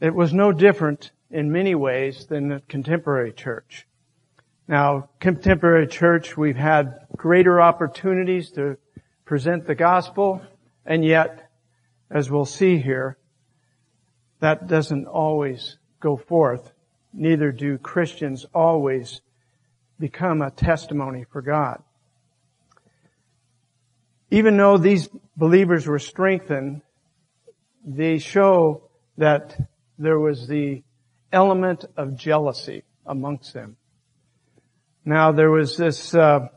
It 0.00 0.14
was 0.14 0.32
no 0.32 0.52
different 0.52 1.10
in 1.30 1.52
many 1.52 1.75
ways 1.75 2.26
than 2.26 2.49
the 2.49 2.62
contemporary 2.68 3.32
church. 3.32 3.87
Now, 4.66 5.08
contemporary 5.20 5.87
church, 5.87 6.37
we've 6.37 6.56
had 6.56 7.06
greater 7.16 7.61
opportunities 7.61 8.50
to 8.52 8.76
present 9.25 9.66
the 9.66 9.75
gospel, 9.75 10.42
and 10.85 11.04
yet, 11.04 11.50
as 12.11 12.30
we'll 12.30 12.44
see 12.44 12.78
here, 12.78 13.18
that 14.40 14.66
doesn't 14.66 15.06
always 15.06 15.78
go 16.00 16.16
forth. 16.16 16.73
Neither 17.12 17.52
do 17.52 17.78
Christians 17.78 18.47
always 18.54 19.20
become 19.99 20.42
a 20.42 20.50
testimony 20.50 21.25
for 21.25 21.42
God. 21.42 21.82
Even 24.30 24.56
though 24.56 24.76
these 24.76 25.08
believers 25.37 25.87
were 25.87 25.99
strengthened, 25.99 26.82
they 27.85 28.18
show 28.18 28.82
that 29.16 29.58
there 29.99 30.18
was 30.18 30.47
the 30.47 30.82
element 31.32 31.85
of 31.97 32.16
jealousy 32.16 32.85
amongst 33.06 33.54
them. 33.54 33.76
Now 35.04 35.32
there 35.32 35.50
was 35.50 35.76
this 35.76 36.14
uh, 36.14 36.49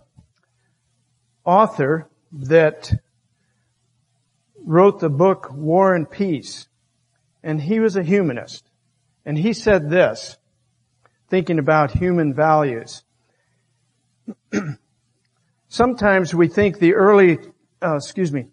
author 1.46 2.10
that 2.32 2.92
wrote 4.64 5.00
the 5.00 5.10
book 5.10 5.52
War 5.52 5.96
and 5.96 6.10
Peace, 6.10 6.68
and 7.44 7.62
he 7.62 7.80
was 7.80 7.96
a 7.96 8.04
humanist. 8.04 8.70
And 9.26 9.38
he 9.38 9.54
said 9.54 9.90
this, 9.90 10.38
thinking 11.30 11.60
about 11.60 11.92
human 11.92 12.34
values. 12.34 13.04
Sometimes 15.70 16.34
we 16.34 16.48
think 16.48 16.80
the 16.80 16.96
early, 16.96 17.40
uh, 17.82 17.96
excuse 17.96 18.32
me, 18.32 18.48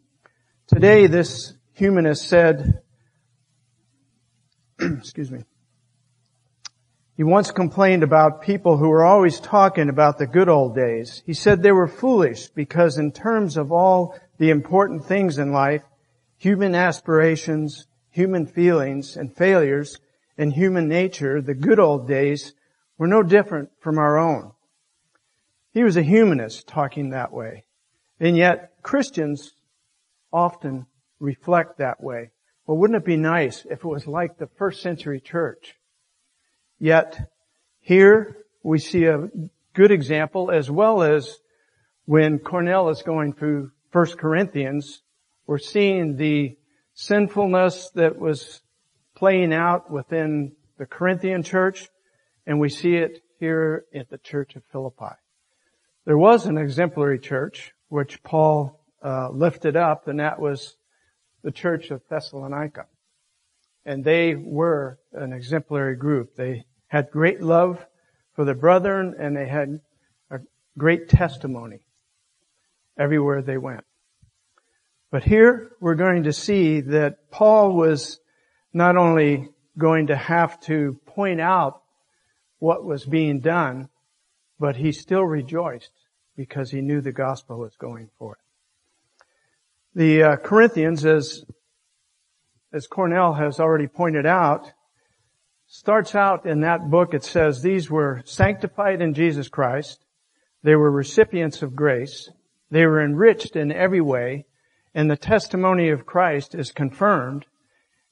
today 0.67 1.07
this 1.07 1.55
humanist 1.73 2.29
said, 2.29 2.81
excuse 4.81 5.31
me, 5.31 5.43
he 7.19 7.25
once 7.25 7.51
complained 7.51 8.05
about 8.05 8.43
people 8.43 8.77
who 8.77 8.89
were 8.89 9.05
always 9.05 9.41
talking 9.41 9.89
about 9.89 10.19
the 10.19 10.27
good 10.27 10.49
old 10.49 10.77
days. 10.77 11.21
He 11.27 11.35
said 11.35 11.61
they 11.61 11.73
were 11.73 11.89
foolish 11.89 12.47
because 12.47 12.97
in 12.97 13.11
terms 13.11 13.57
of 13.57 13.73
all 13.73 14.17
the 14.39 14.51
important 14.51 15.05
things 15.05 15.37
in 15.37 15.51
life, 15.51 15.83
human 16.37 16.77
aspirations, 16.77 17.89
human 18.11 18.47
feelings 18.47 19.17
and 19.17 19.37
failures, 19.37 19.99
and 20.39 20.53
human 20.53 20.87
nature, 20.87 21.43
the 21.43 21.55
good 21.55 21.81
old 21.81 22.07
days 22.07 22.55
were 22.99 23.09
no 23.09 23.25
different 23.25 23.71
from 23.81 23.99
our 23.99 24.17
own. 24.17 24.53
He 25.75 25.83
was 25.83 25.97
a 25.97 26.03
humanist 26.03 26.69
talking 26.69 27.11
that 27.11 27.33
way. 27.33 27.65
And 28.21 28.37
yet 28.37 28.75
Christians 28.83 29.55
often 30.33 30.87
reflect 31.19 31.79
that 31.79 32.01
way. 32.01 32.31
Well, 32.65 32.77
wouldn't 32.77 33.03
it 33.03 33.05
be 33.05 33.17
nice 33.17 33.67
if 33.69 33.81
it 33.81 33.89
was 33.89 34.07
like 34.07 34.39
the 34.39 34.47
first 34.57 34.83
century 34.83 35.19
church? 35.19 35.78
Yet 36.79 37.31
here 37.81 38.37
we 38.63 38.79
see 38.79 39.05
a 39.07 39.29
good 39.75 39.91
example 39.91 40.51
as 40.51 40.71
well 40.71 41.03
as 41.03 41.39
when 42.05 42.39
Cornell 42.39 42.89
is 42.89 43.03
going 43.03 43.33
through 43.33 43.73
1 43.93 44.07
Corinthians, 44.17 45.03
we're 45.47 45.59
seeing 45.59 46.17
the 46.17 46.57
sinfulness 46.95 47.91
that 47.95 48.19
was 48.19 48.61
playing 49.15 49.53
out 49.53 49.91
within 49.91 50.53
the 50.79 50.87
Corinthian 50.87 51.43
church 51.43 51.89
And 52.47 52.59
we 52.59 52.71
see 52.71 52.95
it 52.95 53.23
here 53.41 53.85
at 53.95 54.09
the 54.09 54.17
church 54.17 54.57
of 54.57 54.63
Philippi. 54.73 55.15
There 56.07 56.17
was 56.17 56.47
an 56.47 56.57
exemplary 56.57 57.19
church 57.19 57.75
which 57.89 58.23
Paul 58.23 58.81
uh, 59.05 59.29
lifted 59.31 59.77
up, 59.77 60.09
and 60.09 60.21
that 60.21 60.41
was 60.41 60.77
the 61.43 61.51
church 61.51 61.91
of 61.91 62.01
Thessalonica. 62.09 62.87
And 63.89 64.05
they 64.05 64.35
were 64.35 64.99
an 65.15 65.33
exemplary 65.33 65.97
group. 65.97 66.37
They 66.37 66.67
had 66.89 67.11
great 67.11 67.41
love 67.41 67.87
for 68.35 68.45
their 68.45 68.55
brethren, 68.55 69.15
and 69.19 69.35
they 69.35 69.49
had 69.49 69.81
a 70.31 70.41
great 70.77 71.09
testimony 71.09 71.81
everywhere 72.99 73.41
they 73.41 73.57
went. 73.57 73.85
But 75.11 75.25
here 75.25 75.71
we're 75.81 75.95
going 75.95 76.25
to 76.25 76.35
see 76.35 76.83
that 76.83 77.31
Paul 77.31 77.73
was 77.73 78.21
not 78.75 78.99
only 78.99 79.49
going 79.79 80.09
to 80.09 80.17
have 80.17 80.61
to 80.65 81.01
point 81.07 81.41
out 81.41 81.81
what 82.59 82.85
was 82.85 83.07
being 83.07 83.41
done, 83.41 83.89
but 84.61 84.77
he 84.77 84.93
still 84.93 85.25
rejoiced 85.25 85.93
because 86.37 86.71
he 86.71 86.83
knew 86.83 87.01
the 87.01 87.11
gospel 87.11 87.59
was 87.59 87.75
going 87.77 88.11
forth. 88.19 88.37
The 89.95 90.23
uh, 90.23 90.37
Corinthians, 90.37 91.07
as 91.07 91.47
as 92.73 92.87
Cornell 92.87 93.35
has 93.35 93.61
already 93.61 93.87
pointed 93.87 94.27
out, 94.27 94.73
starts 95.67 96.15
out 96.15 96.47
in 96.47 96.61
that 96.61 96.91
book. 96.91 97.15
It 97.15 97.25
says 97.25 97.63
these 97.63 97.91
were 97.91 98.23
sanctified 98.25 99.01
in 99.01 99.15
Jesus 99.15 99.49
Christ. 99.49 100.05
They 100.63 100.75
were 100.75 100.91
recipients 100.91 101.63
of 101.63 101.77
grace. 101.77 102.31
They 102.71 102.87
were 102.87 103.03
enriched 103.03 103.57
in 103.57 103.73
every 103.73 104.01
way, 104.01 104.45
and 104.95 105.11
the 105.11 105.17
testimony 105.17 105.89
of 105.89 106.07
Christ 106.07 106.55
is 106.55 106.71
confirmed. 106.71 107.47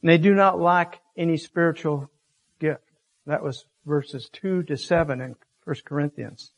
And 0.01 0.11
they 0.11 0.19
do 0.19 0.35
not 0.35 0.61
lack 0.61 1.01
any 1.17 1.37
spiritual 1.37 2.11
gift. 2.61 2.83
That 3.27 3.43
was 3.43 3.65
verses 3.85 4.29
2 4.33 4.65
to 4.65 4.77
7 4.77 5.21
in 5.21 5.35
1 5.65 5.77
Corinthians. 5.85 6.53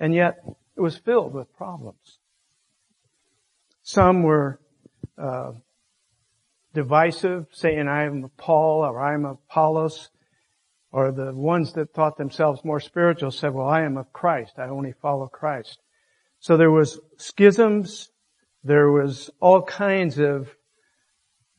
And 0.00 0.14
yet, 0.14 0.38
it 0.76 0.80
was 0.80 0.96
filled 0.96 1.32
with 1.32 1.56
problems. 1.56 2.18
Some 3.82 4.22
were 4.22 4.60
uh, 5.16 5.52
divisive, 6.78 7.44
saying 7.50 7.88
I 7.88 8.04
am 8.04 8.30
Paul 8.36 8.84
or 8.84 9.00
I 9.00 9.12
am 9.12 9.24
Apollos, 9.24 10.10
or 10.92 11.10
the 11.10 11.34
ones 11.34 11.72
that 11.72 11.92
thought 11.92 12.16
themselves 12.16 12.64
more 12.64 12.78
spiritual 12.78 13.32
said, 13.32 13.52
well, 13.52 13.66
I 13.66 13.82
am 13.82 13.96
of 13.96 14.12
Christ. 14.12 14.52
I 14.58 14.68
only 14.68 14.92
follow 15.02 15.26
Christ. 15.26 15.80
So 16.38 16.56
there 16.56 16.70
was 16.70 17.00
schisms. 17.16 18.10
There 18.62 18.92
was 18.92 19.28
all 19.40 19.60
kinds 19.60 20.20
of 20.20 20.54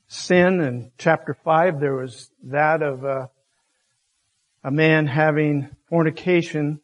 sin. 0.08 0.62
In 0.62 0.92
chapter 0.98 1.34
5, 1.34 1.82
there 1.82 1.96
was 1.96 2.32
that 2.44 2.82
of 2.82 3.04
a, 3.04 3.30
a 4.64 4.72
man 4.72 5.06
having 5.06 5.68
fornication 5.90 6.80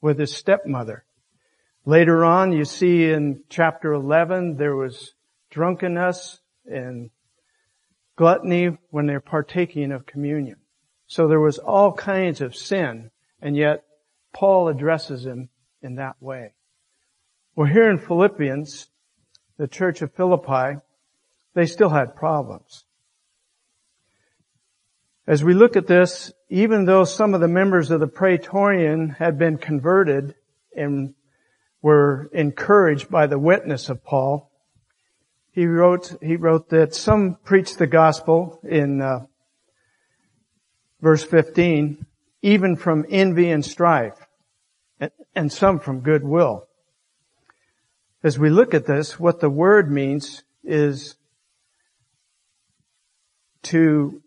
with 0.00 0.18
his 0.18 0.34
stepmother. 0.34 1.04
Later 1.84 2.24
on, 2.24 2.50
you 2.50 2.64
see 2.64 3.08
in 3.12 3.44
chapter 3.48 3.92
11, 3.92 4.56
there 4.56 4.74
was 4.74 5.14
drunkenness 5.50 6.40
and 6.64 7.10
gluttony 8.16 8.76
when 8.90 9.06
they're 9.06 9.20
partaking 9.20 9.92
of 9.92 10.06
communion. 10.06 10.56
So 11.06 11.28
there 11.28 11.40
was 11.40 11.58
all 11.58 11.92
kinds 11.92 12.40
of 12.40 12.56
sin, 12.56 13.10
and 13.40 13.56
yet 13.56 13.84
Paul 14.32 14.68
addresses 14.68 15.24
him 15.24 15.50
in 15.82 15.96
that 15.96 16.16
way. 16.20 16.52
Well, 17.54 17.68
here 17.68 17.88
in 17.88 17.98
Philippians, 17.98 18.88
the 19.56 19.68
church 19.68 20.02
of 20.02 20.12
Philippi, 20.14 20.80
they 21.54 21.66
still 21.66 21.90
had 21.90 22.16
problems. 22.16 22.84
As 25.26 25.42
we 25.42 25.54
look 25.54 25.76
at 25.76 25.86
this, 25.86 26.32
even 26.50 26.84
though 26.84 27.04
some 27.04 27.34
of 27.34 27.40
the 27.40 27.48
members 27.48 27.90
of 27.90 28.00
the 28.00 28.06
Praetorian 28.06 29.10
had 29.10 29.38
been 29.38 29.58
converted 29.58 30.34
and 30.76 31.14
were 31.82 32.30
encouraged 32.32 33.10
by 33.10 33.26
the 33.26 33.38
witness 33.38 33.88
of 33.88 34.04
Paul, 34.04 34.50
he 35.56 35.66
wrote, 35.66 36.14
he 36.20 36.36
wrote 36.36 36.68
that 36.68 36.94
some 36.94 37.38
preach 37.42 37.76
the 37.76 37.86
gospel 37.86 38.60
in 38.62 39.00
uh, 39.00 39.20
verse 41.00 41.24
15, 41.24 42.04
even 42.42 42.76
from 42.76 43.06
envy 43.08 43.50
and 43.50 43.64
strife, 43.64 44.18
and, 45.00 45.10
and 45.34 45.50
some 45.50 45.80
from 45.80 46.00
goodwill. 46.00 46.68
As 48.22 48.38
we 48.38 48.50
look 48.50 48.74
at 48.74 48.84
this, 48.84 49.18
what 49.18 49.40
the 49.40 49.48
word 49.48 49.90
means 49.90 50.44
is 50.62 51.16
to 53.62 54.22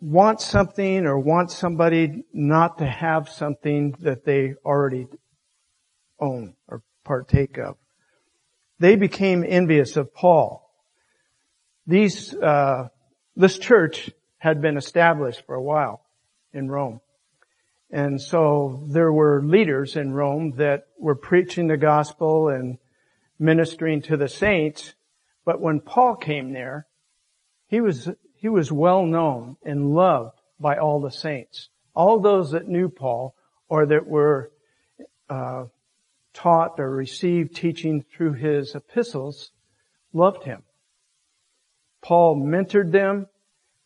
want 0.00 0.40
something 0.40 1.04
or 1.04 1.18
want 1.18 1.50
somebody 1.50 2.24
not 2.32 2.78
to 2.78 2.86
have 2.86 3.28
something 3.28 3.94
that 4.00 4.24
they 4.24 4.54
already 4.64 5.08
own 6.18 6.54
or 6.68 6.82
partake 7.04 7.58
of. 7.58 7.76
They 8.78 8.96
became 8.96 9.44
envious 9.46 9.96
of 9.96 10.12
Paul. 10.14 10.70
These, 11.86 12.34
uh, 12.34 12.88
this 13.36 13.58
church 13.58 14.10
had 14.38 14.60
been 14.60 14.76
established 14.76 15.44
for 15.46 15.54
a 15.54 15.62
while 15.62 16.02
in 16.52 16.70
Rome. 16.70 17.00
And 17.90 18.20
so 18.20 18.84
there 18.88 19.12
were 19.12 19.42
leaders 19.42 19.96
in 19.96 20.12
Rome 20.12 20.52
that 20.56 20.86
were 20.98 21.14
preaching 21.14 21.68
the 21.68 21.76
gospel 21.76 22.48
and 22.48 22.78
ministering 23.38 24.02
to 24.02 24.16
the 24.16 24.28
saints. 24.28 24.94
But 25.44 25.60
when 25.60 25.80
Paul 25.80 26.16
came 26.16 26.52
there, 26.52 26.86
he 27.68 27.80
was, 27.80 28.08
he 28.36 28.48
was 28.48 28.72
well 28.72 29.04
known 29.04 29.56
and 29.64 29.94
loved 29.94 30.40
by 30.58 30.76
all 30.76 31.00
the 31.00 31.10
saints. 31.10 31.68
All 31.94 32.20
those 32.20 32.50
that 32.52 32.68
knew 32.68 32.88
Paul 32.88 33.34
or 33.68 33.86
that 33.86 34.06
were 34.06 34.50
uh, 35.28 35.64
taught 36.34 36.78
or 36.78 36.90
received 36.90 37.54
teaching 37.56 38.02
through 38.02 38.34
his 38.34 38.74
epistles 38.74 39.52
loved 40.12 40.44
him. 40.44 40.62
Paul 42.02 42.36
mentored 42.36 42.92
them. 42.92 43.28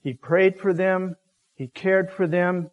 He 0.02 0.14
prayed 0.14 0.58
for 0.58 0.74
them. 0.74 1.16
He 1.54 1.68
cared 1.68 2.10
for 2.10 2.26
them. 2.26 2.70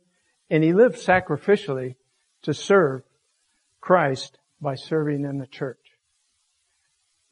And 0.50 0.64
he 0.64 0.74
lived 0.74 0.96
sacrificially 0.96 1.96
to 2.44 2.54
serve 2.54 3.04
Christ 3.82 4.40
by 4.62 4.76
serving 4.76 5.26
in 5.26 5.38
the 5.38 5.48
church. 5.48 5.80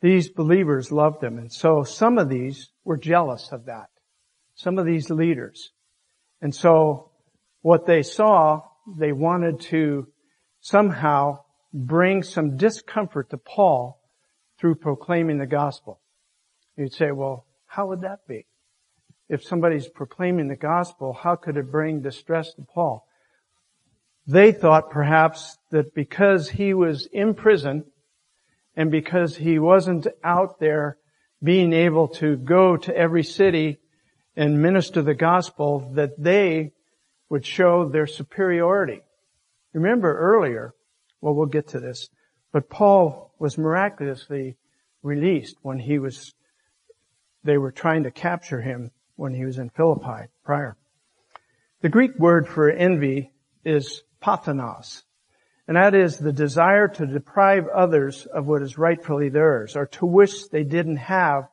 These 0.02 0.30
believers 0.30 0.92
loved 0.92 1.24
him. 1.24 1.38
And 1.38 1.52
so 1.52 1.84
some 1.84 2.18
of 2.18 2.30
these 2.30 2.70
were 2.84 2.98
jealous 2.98 3.50
of 3.52 3.66
that. 3.66 3.90
Some 4.56 4.78
of 4.78 4.86
these 4.86 5.10
leaders. 5.10 5.72
And 6.42 6.54
so 6.54 7.12
what 7.62 7.86
they 7.86 8.04
saw, 8.04 8.62
they 8.98 9.14
wanted 9.14 9.62
to 9.62 10.08
somehow 10.60 11.40
bring 11.74 12.22
some 12.24 12.56
discomfort 12.56 13.30
to 13.32 13.38
Paul 13.38 14.00
through 14.60 14.76
proclaiming 14.76 15.40
the 15.40 15.48
gospel. 15.48 16.00
You'd 16.78 16.94
say, 16.94 17.12
well, 17.12 17.46
how 17.66 17.88
would 17.88 18.02
that 18.02 18.28
be? 18.28 18.46
If 19.30 19.44
somebody's 19.44 19.88
proclaiming 19.88 20.48
the 20.48 20.56
gospel, 20.56 21.14
how 21.14 21.36
could 21.36 21.58
it 21.58 21.72
bring 21.72 22.02
distress 22.02 22.54
to 22.54 22.62
Paul? 22.62 23.08
They 24.28 24.52
thought 24.52 24.92
perhaps 24.92 25.58
that 25.72 25.94
because 25.94 26.50
he 26.50 26.74
was 26.74 27.08
in 27.08 27.34
prison 27.34 27.86
and 28.76 28.92
because 28.92 29.36
he 29.38 29.60
wasn't 29.60 30.08
out 30.24 30.60
there 30.60 30.98
being 31.42 31.74
able 31.74 32.08
to 32.08 32.38
go 32.38 32.78
to 32.78 32.96
every 32.96 33.24
city 33.24 33.80
and 34.36 34.62
minister 34.62 35.02
the 35.02 35.14
gospel, 35.14 35.92
that 35.94 36.12
they 36.18 36.72
would 37.30 37.46
show 37.46 37.88
their 37.88 38.08
superiority. 38.08 39.02
Remember 39.74 40.18
earlier, 40.18 40.74
well, 41.24 41.34
we'll 41.34 41.46
get 41.46 41.70
to 41.70 41.80
this, 41.80 42.10
but 42.52 42.70
Paul 42.70 43.34
was 43.40 43.58
miraculously 43.58 44.58
released 45.04 45.56
when 45.62 45.80
he 45.80 45.98
was, 45.98 46.34
they 47.46 47.58
were 47.58 47.72
trying 47.72 48.04
to 48.04 48.12
capture 48.12 48.60
him 48.60 48.92
when 49.16 49.34
he 49.34 49.46
was 49.46 49.58
in 49.58 49.70
Philippi 49.70 50.28
prior. 50.44 50.76
The 51.82 51.88
Greek 51.88 52.20
word 52.20 52.46
for 52.46 52.70
envy 52.70 53.32
is 53.64 54.04
phthonos. 54.22 55.04
And 55.66 55.78
that 55.78 55.96
is 55.96 56.18
the 56.18 56.34
desire 56.34 56.90
to 56.90 57.06
deprive 57.06 57.68
others 57.74 58.26
of 58.26 58.46
what 58.46 58.62
is 58.62 58.78
rightfully 58.78 59.30
theirs, 59.30 59.78
or 59.78 59.86
to 59.86 60.06
wish 60.06 60.48
they 60.48 60.66
didn't 60.66 60.98
have 60.98 61.46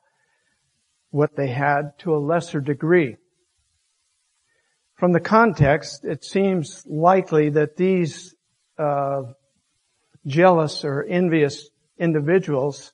what 1.11 1.37
they 1.37 1.47
had 1.47 1.97
to 1.99 2.13
a 2.13 2.19
lesser 2.19 2.59
degree. 2.59 3.15
From 4.95 5.13
the 5.13 5.21
context, 5.21 6.03
it 6.03 6.25
seems 6.25 6.85
likely 6.85 7.51
that 7.51 7.77
these 7.77 8.35
uh, 8.77 9.21
jealous 10.25 10.83
or 10.83 11.03
envious 11.03 11.69
individuals 11.97 12.93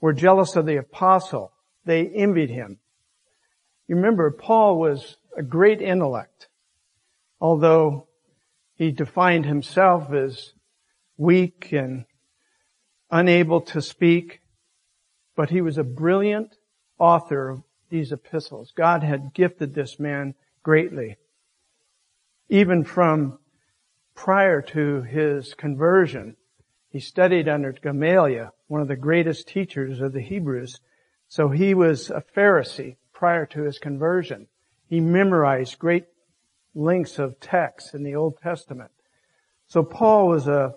were 0.00 0.12
jealous 0.12 0.56
of 0.56 0.66
the 0.66 0.76
apostle. 0.76 1.52
They 1.84 2.06
envied 2.06 2.50
him. 2.50 2.78
You 3.88 3.96
remember, 3.96 4.30
Paul 4.30 4.78
was 4.78 5.16
a 5.36 5.42
great 5.42 5.80
intellect, 5.80 6.48
although 7.40 8.06
he 8.74 8.92
defined 8.92 9.46
himself 9.46 10.12
as 10.12 10.52
weak 11.16 11.72
and 11.72 12.04
unable 13.10 13.60
to 13.60 13.82
speak, 13.82 14.40
but 15.36 15.50
he 15.50 15.60
was 15.60 15.76
a 15.76 15.84
brilliant 15.84 16.56
author 16.98 17.48
of 17.48 17.62
these 17.90 18.12
epistles. 18.12 18.72
God 18.76 19.02
had 19.02 19.34
gifted 19.34 19.74
this 19.74 19.98
man 19.98 20.34
greatly. 20.62 21.16
Even 22.48 22.84
from 22.84 23.38
prior 24.14 24.62
to 24.62 25.02
his 25.02 25.54
conversion, 25.54 26.36
he 26.90 26.98
studied 27.00 27.48
under 27.48 27.72
Gamaliel, 27.72 28.52
one 28.66 28.80
of 28.80 28.88
the 28.88 28.96
greatest 28.96 29.46
teachers 29.46 30.00
of 30.00 30.12
the 30.12 30.20
Hebrews. 30.20 30.80
So 31.28 31.48
he 31.48 31.72
was 31.72 32.10
a 32.10 32.22
Pharisee 32.36 32.96
prior 33.12 33.46
to 33.46 33.62
his 33.62 33.78
conversion. 33.78 34.48
He 34.88 35.00
memorized 35.00 35.78
great 35.78 36.06
lengths 36.74 37.20
of 37.20 37.38
text 37.38 37.94
in 37.94 38.02
the 38.02 38.16
Old 38.16 38.38
Testament. 38.42 38.90
So 39.68 39.84
Paul 39.84 40.28
was 40.28 40.48
a, 40.48 40.74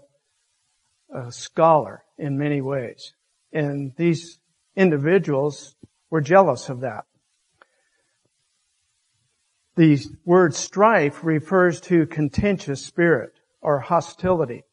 a 1.11 1.31
scholar 1.31 2.03
in 2.19 2.37
many 2.37 2.61
ways. 2.61 3.13
And 3.51 3.93
these 3.97 4.37
individuals 4.75 5.75
were 6.11 6.21
jealous 6.21 6.69
of 6.69 6.81
that. 6.81 7.05
The 9.75 9.99
word 10.25 10.53
strife 10.53 11.23
refers 11.23 11.81
to 11.81 12.05
contentious 12.05 12.85
spirit 12.85 13.33
or 13.61 13.79
hostility. 13.79 14.63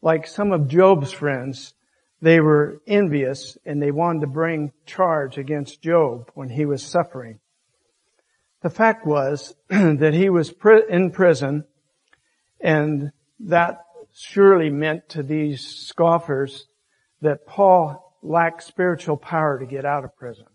Like 0.00 0.26
some 0.26 0.52
of 0.52 0.68
Job's 0.68 1.12
friends, 1.12 1.74
they 2.20 2.40
were 2.40 2.80
envious 2.86 3.56
and 3.64 3.82
they 3.82 3.90
wanted 3.90 4.20
to 4.20 4.26
bring 4.28 4.72
charge 4.86 5.38
against 5.38 5.82
Job 5.82 6.30
when 6.34 6.48
he 6.48 6.64
was 6.64 6.82
suffering. 6.82 7.40
The 8.62 8.70
fact 8.70 9.06
was 9.06 9.54
that 9.68 10.14
he 10.14 10.30
was 10.30 10.52
in 10.88 11.10
prison 11.10 11.64
and 12.60 13.12
that 13.40 13.84
surely 14.12 14.70
meant 14.70 15.08
to 15.10 15.22
these 15.22 15.64
scoffers 15.64 16.66
that 17.20 17.46
Paul 17.46 18.16
lacked 18.22 18.64
spiritual 18.64 19.16
power 19.16 19.58
to 19.58 19.66
get 19.66 19.84
out 19.84 20.04
of 20.04 20.16
prison. 20.16 20.46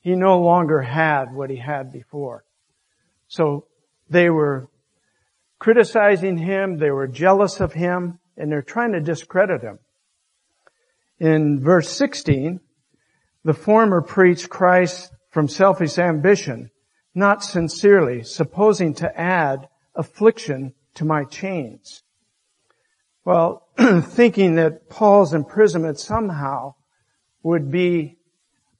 He 0.00 0.14
no 0.14 0.40
longer 0.40 0.80
had 0.80 1.32
what 1.32 1.50
he 1.50 1.56
had 1.56 1.92
before. 1.92 2.44
So 3.28 3.66
they 4.08 4.30
were 4.30 4.68
criticizing 5.58 6.38
him, 6.38 6.78
they 6.78 6.90
were 6.90 7.06
jealous 7.06 7.60
of 7.60 7.72
him, 7.72 8.18
and 8.38 8.50
they're 8.50 8.62
trying 8.62 8.92
to 8.92 9.00
discredit 9.00 9.62
him. 9.62 9.78
In 11.18 11.60
verse 11.60 11.90
16, 11.90 12.60
the 13.44 13.54
former 13.54 14.00
preached 14.00 14.48
Christ 14.48 15.12
from 15.30 15.48
selfish 15.48 15.98
ambition, 15.98 16.70
not 17.14 17.42
sincerely, 17.42 18.22
supposing 18.22 18.94
to 18.94 19.20
add 19.20 19.68
affliction 19.94 20.74
to 20.94 21.04
my 21.04 21.24
chains. 21.24 22.02
Well, 23.24 23.68
thinking 24.02 24.54
that 24.54 24.88
Paul's 24.88 25.34
imprisonment 25.34 25.98
somehow 25.98 26.74
would 27.42 27.70
be 27.70 28.16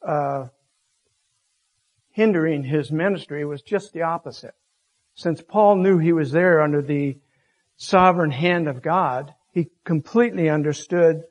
uh, 0.07 0.47
hindering 2.11 2.65
his 2.65 2.91
ministry 2.91 3.45
was 3.45 3.63
just 3.63 3.93
the 3.93 4.03
opposite. 4.03 4.55
Since 5.15 5.43
Paul 5.43 5.77
knew 5.77 5.99
he 5.99 6.13
was 6.13 6.33
there 6.33 6.61
under 6.61 6.83
the 6.83 7.19
sovereign 7.77 8.31
hand 8.31 8.69
of 8.69 8.83
God, 8.83 9.35
he 9.53 9.69
completely 9.85 10.49
understood 10.49 11.23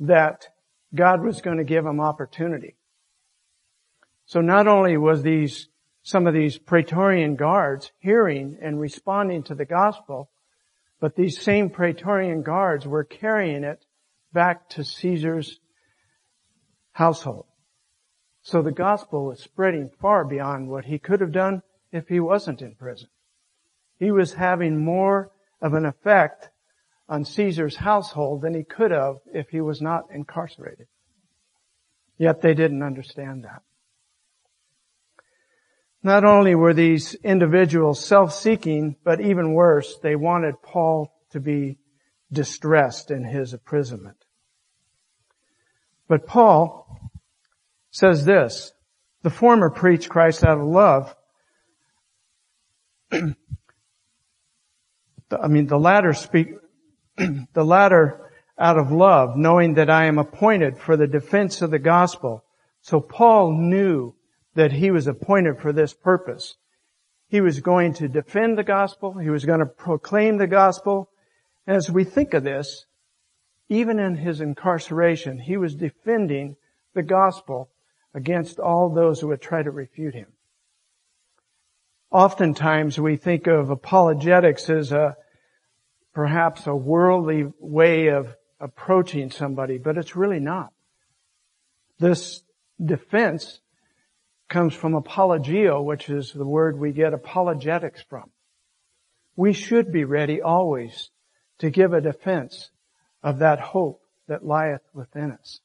that 0.00 0.46
God 0.94 1.22
was 1.22 1.40
going 1.40 1.58
to 1.58 1.64
give 1.64 1.84
him 1.84 2.00
opportunity. 2.00 2.76
So 4.26 4.40
not 4.40 4.66
only 4.68 4.96
was 4.96 5.22
these, 5.22 5.68
some 6.02 6.26
of 6.26 6.34
these 6.34 6.58
Praetorian 6.58 7.36
guards 7.36 7.92
hearing 7.98 8.58
and 8.60 8.80
responding 8.80 9.42
to 9.44 9.54
the 9.54 9.64
gospel, 9.64 10.30
but 11.00 11.16
these 11.16 11.40
same 11.40 11.70
Praetorian 11.70 12.42
guards 12.42 12.86
were 12.86 13.04
carrying 13.04 13.64
it 13.64 13.84
back 14.32 14.68
to 14.70 14.84
Caesar's 14.84 15.60
household. 16.92 17.46
So 18.42 18.62
the 18.62 18.72
gospel 18.72 19.26
was 19.26 19.42
spreading 19.42 19.90
far 20.00 20.24
beyond 20.24 20.68
what 20.68 20.86
he 20.86 20.98
could 20.98 21.20
have 21.20 21.32
done 21.32 21.62
if 21.92 22.08
he 22.08 22.20
wasn't 22.20 22.62
in 22.62 22.74
prison. 22.74 23.08
He 23.98 24.10
was 24.10 24.34
having 24.34 24.84
more 24.84 25.30
of 25.60 25.74
an 25.74 25.84
effect 25.84 26.50
on 27.08 27.24
Caesar's 27.24 27.76
household 27.76 28.42
than 28.42 28.54
he 28.54 28.64
could 28.64 28.90
have 28.90 29.16
if 29.32 29.48
he 29.48 29.60
was 29.60 29.80
not 29.80 30.04
incarcerated. 30.12 30.86
Yet 32.18 32.42
they 32.42 32.54
didn't 32.54 32.82
understand 32.82 33.44
that. 33.44 33.62
Not 36.02 36.24
only 36.24 36.54
were 36.54 36.74
these 36.74 37.14
individuals 37.14 38.04
self-seeking, 38.04 38.96
but 39.04 39.20
even 39.20 39.54
worse, 39.54 39.98
they 40.02 40.16
wanted 40.16 40.62
Paul 40.62 41.12
to 41.30 41.40
be 41.40 41.78
distressed 42.30 43.10
in 43.10 43.24
his 43.24 43.52
imprisonment. 43.52 44.16
But 46.08 46.26
Paul 46.26 46.86
says 47.90 48.24
this, 48.24 48.72
the 49.22 49.30
former 49.30 49.70
preached 49.70 50.08
Christ 50.08 50.44
out 50.44 50.58
of 50.58 50.64
love. 50.64 51.14
I 53.12 53.34
mean, 55.48 55.66
the 55.66 55.78
latter 55.78 56.14
speak, 56.14 56.48
the 57.52 57.64
latter 57.64 58.30
out 58.58 58.78
of 58.78 58.90
love, 58.90 59.36
knowing 59.36 59.74
that 59.74 59.90
I 59.90 60.06
am 60.06 60.18
appointed 60.18 60.78
for 60.78 60.96
the 60.96 61.06
defense 61.06 61.62
of 61.62 61.70
the 61.70 61.78
gospel. 61.78 62.44
So 62.80 63.00
Paul 63.00 63.52
knew 63.52 64.14
that 64.54 64.72
he 64.72 64.90
was 64.90 65.06
appointed 65.06 65.60
for 65.60 65.72
this 65.72 65.94
purpose. 65.94 66.56
He 67.28 67.40
was 67.40 67.60
going 67.60 67.94
to 67.94 68.08
defend 68.08 68.56
the 68.58 68.64
gospel. 68.64 69.18
He 69.18 69.30
was 69.30 69.44
going 69.44 69.60
to 69.60 69.66
proclaim 69.66 70.38
the 70.38 70.46
gospel. 70.46 71.10
As 71.66 71.90
we 71.90 72.04
think 72.04 72.34
of 72.34 72.42
this, 72.42 72.86
even 73.68 73.98
in 73.98 74.16
his 74.16 74.40
incarceration, 74.40 75.38
he 75.38 75.56
was 75.56 75.74
defending 75.74 76.56
the 76.94 77.02
gospel 77.02 77.70
against 78.14 78.58
all 78.58 78.88
those 78.88 79.20
who 79.20 79.28
would 79.28 79.42
try 79.42 79.62
to 79.62 79.70
refute 79.70 80.14
him. 80.14 80.32
Oftentimes 82.10 82.98
we 82.98 83.16
think 83.16 83.46
of 83.46 83.68
apologetics 83.68 84.70
as 84.70 84.92
a, 84.92 85.16
perhaps 86.18 86.66
a 86.66 86.74
worldly 86.74 87.44
way 87.60 88.08
of 88.08 88.34
approaching 88.58 89.30
somebody, 89.30 89.78
but 89.78 89.96
it's 89.96 90.16
really 90.16 90.40
not. 90.40 90.72
This 92.00 92.42
defense 92.84 93.60
comes 94.48 94.74
from 94.74 94.94
apologeo, 94.94 95.80
which 95.80 96.10
is 96.10 96.32
the 96.32 96.44
word 96.44 96.76
we 96.76 96.90
get 96.90 97.14
apologetics 97.14 98.02
from. 98.02 98.32
We 99.36 99.52
should 99.52 99.92
be 99.92 100.02
ready 100.02 100.42
always 100.42 101.10
to 101.60 101.70
give 101.70 101.92
a 101.92 102.00
defense 102.00 102.72
of 103.22 103.38
that 103.38 103.60
hope 103.60 104.02
that 104.26 104.44
lieth 104.44 104.82
within 104.92 105.30
us. 105.30 105.60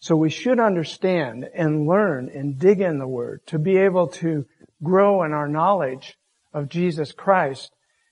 So 0.00 0.16
we 0.16 0.28
should 0.28 0.58
understand 0.58 1.48
and 1.54 1.86
learn 1.86 2.28
and 2.34 2.58
dig 2.58 2.80
in 2.80 2.98
the 2.98 3.06
Word 3.06 3.46
to 3.46 3.60
be 3.60 3.76
able 3.76 4.08
to 4.08 4.44
grow 4.82 5.22
in 5.22 5.32
our 5.32 5.46
knowledge 5.46 6.18
of 6.52 6.68
Jesus 6.68 7.12
Christ 7.12 7.70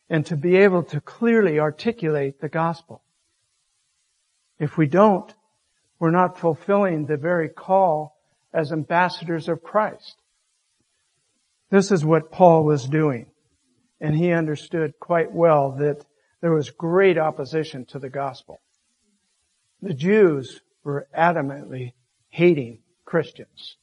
and 0.09 0.27
to 0.27 0.37
be 0.37 0.57
able 0.57 0.83
to 0.85 1.01
clearly 1.01 1.59
articulate 1.59 2.41
the 2.41 2.49
gospel. 2.49 3.03
If 4.59 4.77
we 4.77 4.87
don't, 4.87 5.33
we're 5.99 6.11
not 6.11 6.38
fulfilling 6.38 7.07
the 7.07 7.17
very 7.17 7.49
call 7.49 8.17
as 8.53 8.73
ambassadors 8.73 9.49
of 9.49 9.62
Christ. 9.62 10.17
This 11.71 11.91
is 11.91 12.05
what 12.05 12.31
Paul 12.31 12.65
was 12.65 12.85
doing. 12.87 13.27
And 14.01 14.17
he 14.17 14.33
understood 14.33 14.95
quite 15.01 15.33
well 15.33 15.77
that 15.79 16.05
there 16.41 16.53
was 16.53 16.71
great 16.71 17.17
opposition 17.17 17.87
to 17.87 17.99
the 17.99 18.11
gospel. 18.11 18.61
The 19.81 19.95
Jews 19.95 20.61
were 20.85 21.09
adamantly 21.17 21.93
hating 22.29 22.81
Christians. 23.05 23.77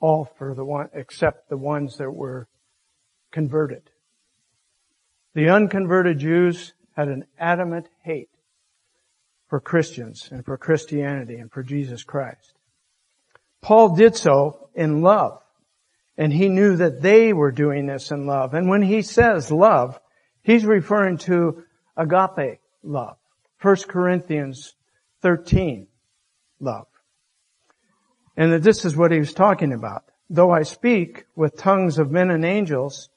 All 0.00 0.24
for 0.36 0.54
the 0.54 0.64
one, 0.64 0.88
except 0.92 1.48
the 1.48 1.56
ones 1.56 1.96
that 1.98 2.10
were 2.10 2.48
converted. 3.30 3.91
The 5.34 5.48
unconverted 5.48 6.18
Jews 6.18 6.74
had 6.96 7.08
an 7.08 7.24
adamant 7.38 7.88
hate 8.02 8.30
for 9.48 9.60
Christians 9.60 10.28
and 10.30 10.44
for 10.44 10.56
Christianity 10.56 11.36
and 11.36 11.50
for 11.50 11.62
Jesus 11.62 12.04
Christ. 12.04 12.54
Paul 13.60 13.94
did 13.94 14.16
so 14.16 14.68
in 14.74 15.02
love. 15.02 15.40
And 16.18 16.32
he 16.32 16.48
knew 16.48 16.76
that 16.76 17.00
they 17.00 17.32
were 17.32 17.50
doing 17.50 17.86
this 17.86 18.10
in 18.10 18.26
love. 18.26 18.52
And 18.52 18.68
when 18.68 18.82
he 18.82 19.00
says 19.00 19.50
love, 19.50 19.98
he's 20.42 20.64
referring 20.64 21.18
to 21.18 21.64
agape 21.96 22.60
love. 22.82 23.16
1 23.62 23.76
Corinthians 23.88 24.74
13, 25.22 25.86
love. 26.60 26.86
And 28.36 28.52
that 28.52 28.62
this 28.62 28.84
is 28.84 28.96
what 28.96 29.12
he 29.12 29.18
was 29.18 29.32
talking 29.32 29.72
about. 29.72 30.04
Though 30.28 30.50
I 30.50 30.62
speak 30.62 31.24
with 31.34 31.56
tongues 31.56 31.98
of 31.98 32.10
men 32.10 32.30
and 32.30 32.44
angels, 32.44 33.08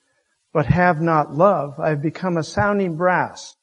but 0.56 0.68
have 0.68 1.02
not 1.02 1.34
love, 1.34 1.78
I 1.82 1.90
have 1.90 2.02
become 2.02 2.38
a 2.38 2.44
sounding 2.44 2.96
brass 2.96 3.58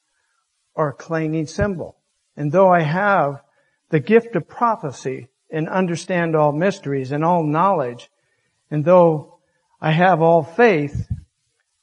or 0.75 0.89
a 0.89 0.93
clanging 0.93 1.47
cymbal. 1.47 1.97
And 2.37 2.51
though 2.51 2.69
I 2.71 2.83
have 2.83 3.41
the 3.89 3.99
gift 3.99 4.35
of 4.35 4.47
prophecy 4.47 5.29
and 5.49 5.67
understand 5.67 6.35
all 6.35 6.51
mysteries 6.51 7.11
and 7.11 7.25
all 7.25 7.43
knowledge, 7.43 8.11
and 8.69 8.85
though 8.85 9.39
I 9.81 9.89
have 9.89 10.21
all 10.21 10.43
faith 10.43 11.07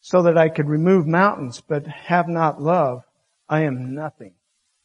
so 0.00 0.22
that 0.22 0.38
I 0.38 0.48
could 0.48 0.68
remove 0.68 1.08
mountains, 1.08 1.60
but 1.60 1.88
have 1.88 2.28
not 2.28 2.62
love, 2.62 3.02
I 3.48 3.62
am 3.62 3.92
nothing. 3.92 4.34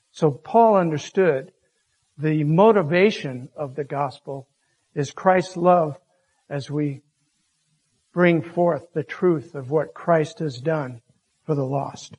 So 0.10 0.32
Paul 0.32 0.78
understood 0.78 1.52
the 2.18 2.44
motivation 2.46 3.50
of 3.56 3.76
the 3.76 3.84
gospel 3.84 4.48
is 4.96 5.12
Christ's 5.12 5.56
love 5.56 6.00
as 6.50 6.72
we 6.72 7.04
bring 8.16 8.42
forth 8.42 8.94
the 8.94 9.04
truth 9.04 9.56
of 9.56 9.70
what 9.70 9.94
Christ 9.94 10.40
has 10.40 10.62
done 10.62 11.02
for 11.44 11.54
the 11.54 11.66
lost. 11.66 12.16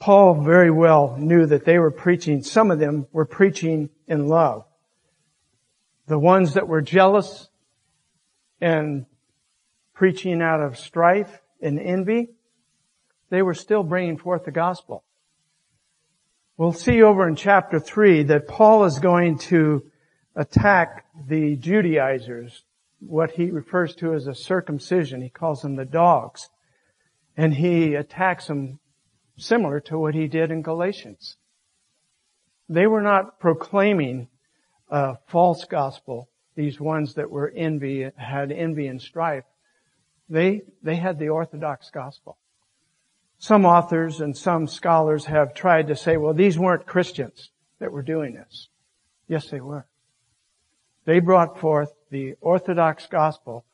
Paul 0.00 0.42
very 0.42 0.72
well 0.72 1.16
knew 1.16 1.46
that 1.46 1.64
they 1.64 1.78
were 1.78 1.92
preaching, 1.92 2.42
some 2.42 2.72
of 2.72 2.80
them 2.80 3.06
were 3.12 3.24
preaching 3.24 3.90
in 4.08 4.26
love. 4.26 4.64
The 6.08 6.18
ones 6.18 6.54
that 6.54 6.66
were 6.66 6.82
jealous 6.82 7.48
and 8.60 9.06
preaching 9.94 10.42
out 10.42 10.60
of 10.60 10.76
strife 10.76 11.40
and 11.60 11.78
envy, 11.78 12.30
they 13.30 13.40
were 13.40 13.54
still 13.54 13.84
bringing 13.84 14.18
forth 14.18 14.44
the 14.44 14.50
gospel. 14.50 15.04
We'll 16.56 16.72
see 16.72 17.04
over 17.04 17.28
in 17.28 17.36
chapter 17.36 17.78
3 17.78 18.24
that 18.24 18.48
Paul 18.48 18.84
is 18.84 18.98
going 18.98 19.38
to 19.38 19.84
attack 20.34 21.06
the 21.28 21.54
Judaizers, 21.54 22.64
what 23.06 23.32
he 23.32 23.50
refers 23.50 23.94
to 23.96 24.14
as 24.14 24.26
a 24.26 24.34
circumcision. 24.34 25.22
He 25.22 25.28
calls 25.28 25.62
them 25.62 25.76
the 25.76 25.84
dogs. 25.84 26.48
And 27.36 27.54
he 27.54 27.94
attacks 27.94 28.46
them 28.46 28.78
similar 29.36 29.80
to 29.80 29.98
what 29.98 30.14
he 30.14 30.26
did 30.26 30.50
in 30.50 30.62
Galatians. 30.62 31.36
They 32.68 32.86
were 32.86 33.02
not 33.02 33.40
proclaiming 33.40 34.28
a 34.88 35.16
false 35.26 35.64
gospel, 35.64 36.28
these 36.54 36.78
ones 36.78 37.14
that 37.14 37.30
were 37.30 37.52
envy, 37.54 38.08
had 38.16 38.52
envy 38.52 38.86
and 38.86 39.00
strife. 39.00 39.44
They, 40.28 40.62
they 40.82 40.96
had 40.96 41.18
the 41.18 41.30
orthodox 41.30 41.90
gospel. 41.90 42.38
Some 43.38 43.64
authors 43.64 44.20
and 44.20 44.36
some 44.36 44.68
scholars 44.68 45.24
have 45.24 45.54
tried 45.54 45.88
to 45.88 45.96
say, 45.96 46.16
well, 46.16 46.34
these 46.34 46.58
weren't 46.58 46.86
Christians 46.86 47.50
that 47.80 47.90
were 47.90 48.02
doing 48.02 48.34
this. 48.34 48.68
Yes, 49.26 49.48
they 49.48 49.60
were. 49.60 49.86
They 51.04 51.18
brought 51.18 51.58
forth 51.58 51.92
the 52.12 52.34
orthodox 52.40 53.06
gospel, 53.06 53.64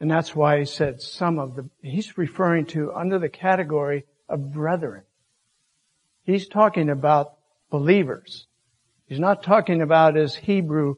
and 0.00 0.10
that's 0.10 0.34
why 0.34 0.60
he 0.60 0.64
said 0.64 1.02
some 1.02 1.38
of 1.38 1.56
the, 1.56 1.68
he's 1.82 2.16
referring 2.16 2.64
to 2.66 2.92
under 2.94 3.18
the 3.18 3.28
category 3.28 4.04
of 4.28 4.52
brethren. 4.52 5.02
He's 6.22 6.48
talking 6.48 6.88
about 6.88 7.34
believers. 7.70 8.46
He's 9.06 9.18
not 9.18 9.42
talking 9.42 9.82
about 9.82 10.14
his 10.14 10.36
Hebrew 10.36 10.94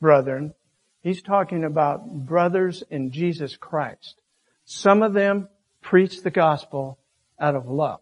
brethren. 0.00 0.52
He's 1.00 1.22
talking 1.22 1.64
about 1.64 2.26
brothers 2.26 2.84
in 2.90 3.10
Jesus 3.10 3.56
Christ. 3.56 4.20
Some 4.66 5.02
of 5.02 5.14
them 5.14 5.48
preached 5.80 6.22
the 6.22 6.30
gospel 6.30 6.98
out 7.40 7.56
of 7.56 7.66
love. 7.66 8.00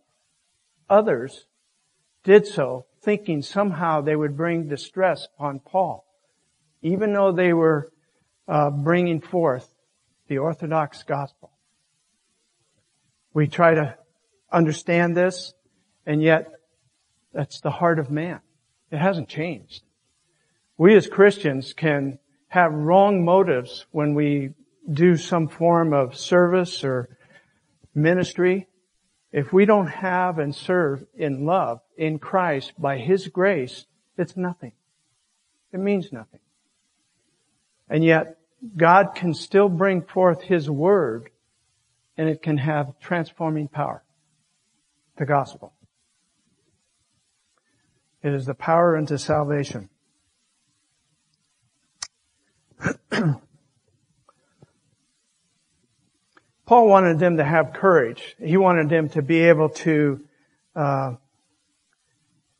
Others 0.89 1.47
did 2.25 2.47
so 2.47 2.87
thinking 3.01 3.43
somehow 3.43 4.01
they 4.01 4.17
would 4.17 4.37
bring 4.37 4.69
distress 4.69 5.29
upon 5.37 5.61
Paul, 5.61 6.05
even 6.83 7.13
though 7.13 7.31
they 7.31 7.53
were 7.53 7.93
uh, 8.51 8.69
bringing 8.69 9.21
forth 9.21 9.73
the 10.27 10.39
Orthodox 10.39 11.05
gospel. 11.05 11.53
We 13.33 13.47
try 13.47 13.75
to 13.75 13.97
understand 14.51 15.17
this, 15.17 15.55
and 16.05 16.21
yet 16.21 16.51
that's 17.33 17.61
the 17.61 17.71
heart 17.71 18.01
of 18.01 18.11
man. 18.11 18.41
It 18.91 18.99
hasn't 18.99 19.29
changed. 19.29 19.85
We 20.77 20.97
as 20.97 21.07
Christians 21.07 21.73
can 21.75 22.19
have 22.49 22.73
wrong 22.73 23.25
motives 23.25 23.87
when 23.93 24.15
we 24.15 24.51
do 24.93 25.17
some 25.17 25.47
form 25.47 25.93
of 25.93 26.17
service 26.17 26.83
or 26.83 27.17
ministry. 27.95 28.67
If 29.31 29.53
we 29.53 29.65
don't 29.65 29.87
have 29.87 30.41
and 30.41 30.53
serve 30.53 31.05
in 31.15 31.47
love 31.47 31.83
in 31.97 32.19
Christ 32.19 32.73
by 32.77 32.99
His 32.99 33.29
grace, 33.29 33.87
it's 34.19 34.37
nothing. 34.37 34.73
It 35.73 35.79
means 35.79 36.13
nothing. 36.13 36.41
And 37.89 38.03
yet, 38.03 38.40
God 38.77 39.15
can 39.15 39.35
still 39.35 39.69
bring 39.69 40.03
forth 40.03 40.43
His 40.43 40.69
Word 40.71 41.31
and 42.17 42.29
it 42.29 42.43
can 42.43 42.59
have 42.59 42.99
transforming 43.01 43.69
power. 43.69 44.05
The 45.17 45.25
gospel. 45.27 45.73
It 48.23 48.35
is 48.35 48.45
the 48.45 48.55
power 48.55 48.97
unto 48.97 49.17
salvation. 49.17 49.89
Paul 56.67 56.89
wanted 56.89 57.19
them 57.19 57.39
to 57.39 57.45
have 57.45 57.73
courage. 57.73 58.37
He 58.39 58.57
wanted 58.57 58.89
them 58.91 59.09
to 59.11 59.23
be 59.23 59.41
able 59.41 59.71
to 59.71 60.25
uh, 60.77 61.15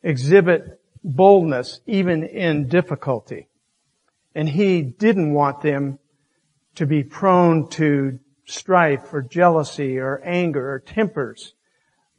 exhibit 0.03 0.81
boldness 1.05 1.81
even 1.87 2.25
in 2.25 2.69
difficulty. 2.69 3.50
And 4.35 4.49
he 4.49 4.83
didn't 4.83 5.35
want 5.35 5.61
them 5.61 5.99
to 6.77 6.87
be 6.87 7.03
prone 7.03 7.69
to 7.71 8.19
strife 8.45 9.13
or 9.13 9.23
jealousy 9.23 9.99
or 9.99 10.21
anger 10.25 10.73
or 10.73 10.81
tempers 10.81 11.55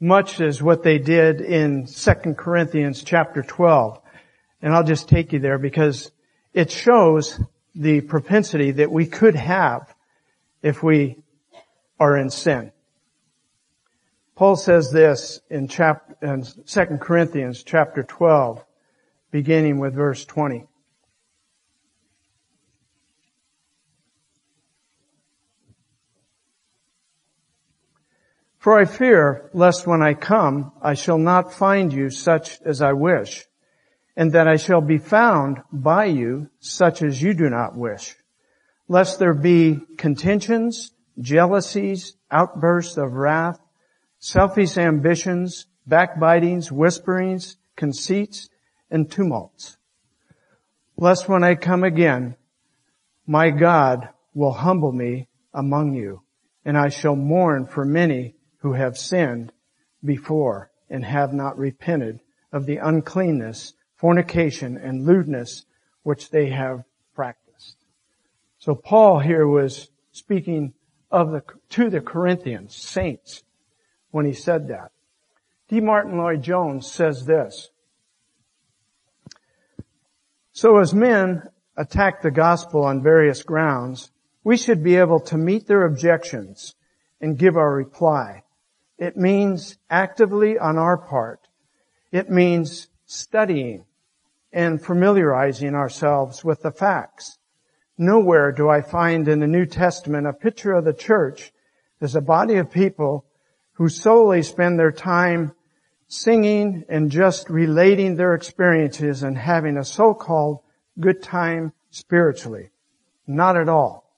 much 0.02 0.40
as 0.40 0.60
what 0.60 0.82
they 0.82 0.98
did 0.98 1.40
in 1.40 1.86
2 1.86 2.12
Corinthians 2.34 3.04
chapter 3.04 3.40
12. 3.40 4.00
And 4.60 4.74
I'll 4.74 4.82
just 4.82 5.08
take 5.08 5.32
you 5.32 5.38
there 5.38 5.58
because 5.58 6.10
it 6.52 6.72
shows 6.72 7.40
the 7.76 8.00
propensity 8.00 8.72
that 8.72 8.90
we 8.90 9.06
could 9.06 9.36
have 9.36 9.94
if 10.60 10.82
we 10.82 11.22
are 12.00 12.16
in 12.16 12.30
sin. 12.30 12.72
Paul 14.34 14.56
says 14.56 14.90
this 14.90 15.40
in 15.48 15.68
chapter, 15.68 16.16
in 16.20 16.42
2 16.42 16.98
Corinthians 17.00 17.62
chapter 17.62 18.02
12, 18.02 18.64
beginning 19.30 19.78
with 19.78 19.94
verse 19.94 20.24
20. 20.24 20.66
For 28.62 28.78
I 28.78 28.84
fear 28.84 29.50
lest 29.52 29.88
when 29.88 30.02
I 30.02 30.14
come, 30.14 30.70
I 30.80 30.94
shall 30.94 31.18
not 31.18 31.52
find 31.52 31.92
you 31.92 32.10
such 32.10 32.60
as 32.64 32.80
I 32.80 32.92
wish, 32.92 33.44
and 34.16 34.30
that 34.34 34.46
I 34.46 34.54
shall 34.54 34.80
be 34.80 34.98
found 34.98 35.60
by 35.72 36.04
you 36.04 36.48
such 36.60 37.02
as 37.02 37.20
you 37.20 37.34
do 37.34 37.50
not 37.50 37.76
wish, 37.76 38.14
lest 38.86 39.18
there 39.18 39.34
be 39.34 39.80
contentions, 39.96 40.92
jealousies, 41.18 42.14
outbursts 42.30 42.96
of 42.96 43.14
wrath, 43.14 43.58
selfish 44.20 44.78
ambitions, 44.78 45.66
backbitings, 45.88 46.70
whisperings, 46.70 47.56
conceits, 47.74 48.48
and 48.92 49.10
tumults. 49.10 49.76
Lest 50.96 51.28
when 51.28 51.42
I 51.42 51.56
come 51.56 51.82
again, 51.82 52.36
my 53.26 53.50
God 53.50 54.08
will 54.34 54.52
humble 54.52 54.92
me 54.92 55.26
among 55.52 55.94
you, 55.94 56.22
and 56.64 56.78
I 56.78 56.90
shall 56.90 57.16
mourn 57.16 57.66
for 57.66 57.84
many 57.84 58.36
who 58.62 58.72
have 58.72 58.96
sinned 58.96 59.52
before 60.04 60.70
and 60.88 61.04
have 61.04 61.32
not 61.32 61.58
repented 61.58 62.20
of 62.52 62.64
the 62.64 62.76
uncleanness, 62.76 63.74
fornication, 63.96 64.76
and 64.76 65.04
lewdness 65.04 65.64
which 66.04 66.30
they 66.30 66.48
have 66.48 66.84
practiced. 67.14 67.76
So 68.58 68.76
Paul 68.76 69.18
here 69.18 69.46
was 69.46 69.88
speaking 70.12 70.74
of 71.10 71.32
the, 71.32 71.42
to 71.70 71.90
the 71.90 72.00
Corinthians, 72.00 72.76
saints, 72.76 73.42
when 74.12 74.26
he 74.26 74.32
said 74.32 74.68
that. 74.68 74.92
D. 75.68 75.80
Martyn 75.80 76.16
Lloyd-Jones 76.16 76.90
says 76.90 77.24
this. 77.24 77.70
So 80.52 80.78
as 80.78 80.94
men 80.94 81.42
attack 81.76 82.22
the 82.22 82.30
gospel 82.30 82.84
on 82.84 83.02
various 83.02 83.42
grounds, 83.42 84.12
we 84.44 84.56
should 84.56 84.84
be 84.84 84.96
able 84.96 85.20
to 85.20 85.36
meet 85.36 85.66
their 85.66 85.84
objections 85.84 86.74
and 87.20 87.38
give 87.38 87.56
our 87.56 87.72
reply 87.74 88.42
it 89.02 89.16
means 89.16 89.78
actively 89.90 90.56
on 90.56 90.78
our 90.78 90.96
part. 90.96 91.48
It 92.12 92.30
means 92.30 92.86
studying 93.04 93.84
and 94.52 94.80
familiarizing 94.80 95.74
ourselves 95.74 96.44
with 96.44 96.62
the 96.62 96.70
facts. 96.70 97.36
Nowhere 97.98 98.52
do 98.52 98.68
I 98.68 98.80
find 98.80 99.26
in 99.26 99.40
the 99.40 99.48
New 99.48 99.66
Testament 99.66 100.28
a 100.28 100.32
picture 100.32 100.74
of 100.74 100.84
the 100.84 100.92
church 100.92 101.52
as 102.00 102.14
a 102.14 102.20
body 102.20 102.54
of 102.58 102.70
people 102.70 103.24
who 103.72 103.88
solely 103.88 104.44
spend 104.44 104.78
their 104.78 104.92
time 104.92 105.50
singing 106.06 106.84
and 106.88 107.10
just 107.10 107.50
relating 107.50 108.14
their 108.14 108.34
experiences 108.34 109.24
and 109.24 109.36
having 109.36 109.78
a 109.78 109.84
so-called 109.84 110.60
good 111.00 111.20
time 111.20 111.72
spiritually. 111.90 112.70
Not 113.26 113.56
at 113.56 113.68
all. 113.68 114.08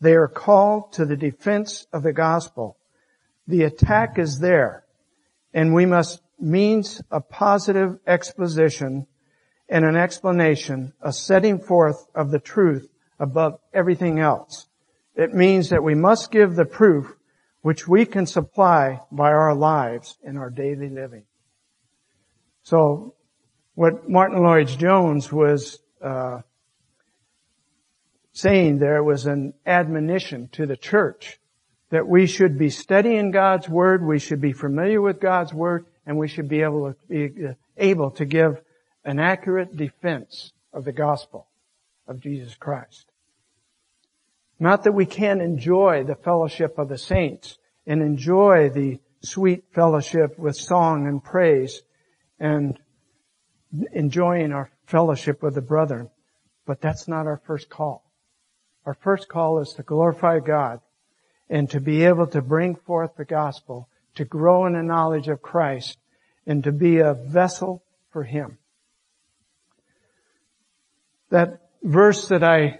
They 0.00 0.14
are 0.14 0.28
called 0.28 0.94
to 0.94 1.04
the 1.04 1.16
defense 1.16 1.86
of 1.92 2.02
the 2.02 2.14
gospel. 2.14 2.78
The 3.46 3.64
attack 3.64 4.18
is 4.18 4.38
there 4.38 4.84
and 5.52 5.74
we 5.74 5.86
must 5.86 6.20
means 6.38 7.02
a 7.10 7.20
positive 7.20 7.98
exposition 8.06 9.06
and 9.68 9.84
an 9.84 9.96
explanation, 9.96 10.92
a 11.00 11.12
setting 11.12 11.58
forth 11.58 12.06
of 12.14 12.30
the 12.30 12.38
truth 12.38 12.90
above 13.18 13.58
everything 13.72 14.18
else. 14.18 14.66
It 15.14 15.34
means 15.34 15.68
that 15.70 15.82
we 15.82 15.94
must 15.94 16.30
give 16.30 16.54
the 16.54 16.64
proof 16.64 17.14
which 17.62 17.86
we 17.86 18.06
can 18.06 18.26
supply 18.26 19.00
by 19.12 19.30
our 19.30 19.54
lives 19.54 20.16
in 20.22 20.36
our 20.36 20.50
daily 20.50 20.88
living. 20.88 21.24
So, 22.62 23.14
what 23.74 24.08
Martyn 24.08 24.42
Lloyd-Jones 24.42 25.30
was 25.32 25.78
uh, 26.02 26.40
saying 28.32 28.78
there 28.78 29.04
was 29.04 29.26
an 29.26 29.54
admonition 29.66 30.48
to 30.52 30.66
the 30.66 30.76
church 30.76 31.39
that 31.90 32.06
we 32.06 32.26
should 32.26 32.56
be 32.58 32.70
studying 32.70 33.30
God's 33.30 33.68
Word, 33.68 34.04
we 34.04 34.18
should 34.18 34.40
be 34.40 34.52
familiar 34.52 35.00
with 35.00 35.20
God's 35.20 35.52
Word, 35.52 35.86
and 36.06 36.16
we 36.16 36.28
should 36.28 36.48
be 36.48 36.62
able 36.62 36.92
to 36.92 36.96
be 37.08 37.46
uh, 37.46 37.54
able 37.76 38.10
to 38.12 38.24
give 38.24 38.60
an 39.04 39.18
accurate 39.18 39.76
defense 39.76 40.52
of 40.72 40.84
the 40.84 40.92
gospel 40.92 41.46
of 42.06 42.20
Jesus 42.20 42.54
Christ. 42.54 43.06
Not 44.58 44.84
that 44.84 44.92
we 44.92 45.06
can't 45.06 45.42
enjoy 45.42 46.04
the 46.04 46.14
fellowship 46.14 46.78
of 46.78 46.88
the 46.88 46.98
saints 46.98 47.58
and 47.86 48.02
enjoy 48.02 48.68
the 48.68 49.00
sweet 49.22 49.64
fellowship 49.74 50.38
with 50.38 50.56
song 50.56 51.06
and 51.06 51.22
praise 51.22 51.82
and 52.38 52.78
enjoying 53.92 54.52
our 54.52 54.70
fellowship 54.86 55.42
with 55.42 55.54
the 55.54 55.62
brethren. 55.62 56.10
But 56.66 56.80
that's 56.80 57.08
not 57.08 57.26
our 57.26 57.40
first 57.46 57.70
call. 57.70 58.04
Our 58.84 58.94
first 58.94 59.28
call 59.28 59.60
is 59.60 59.72
to 59.74 59.82
glorify 59.82 60.40
God 60.40 60.80
and 61.50 61.68
to 61.68 61.80
be 61.80 62.04
able 62.04 62.28
to 62.28 62.40
bring 62.40 62.76
forth 62.76 63.16
the 63.16 63.24
gospel, 63.24 63.88
to 64.14 64.24
grow 64.24 64.66
in 64.66 64.72
the 64.74 64.82
knowledge 64.82 65.28
of 65.28 65.42
Christ, 65.42 65.98
and 66.46 66.62
to 66.64 66.72
be 66.72 66.98
a 66.98 67.12
vessel 67.12 67.82
for 68.10 68.22
Him. 68.22 68.58
That 71.30 71.60
verse 71.82 72.28
that 72.28 72.44
I 72.44 72.78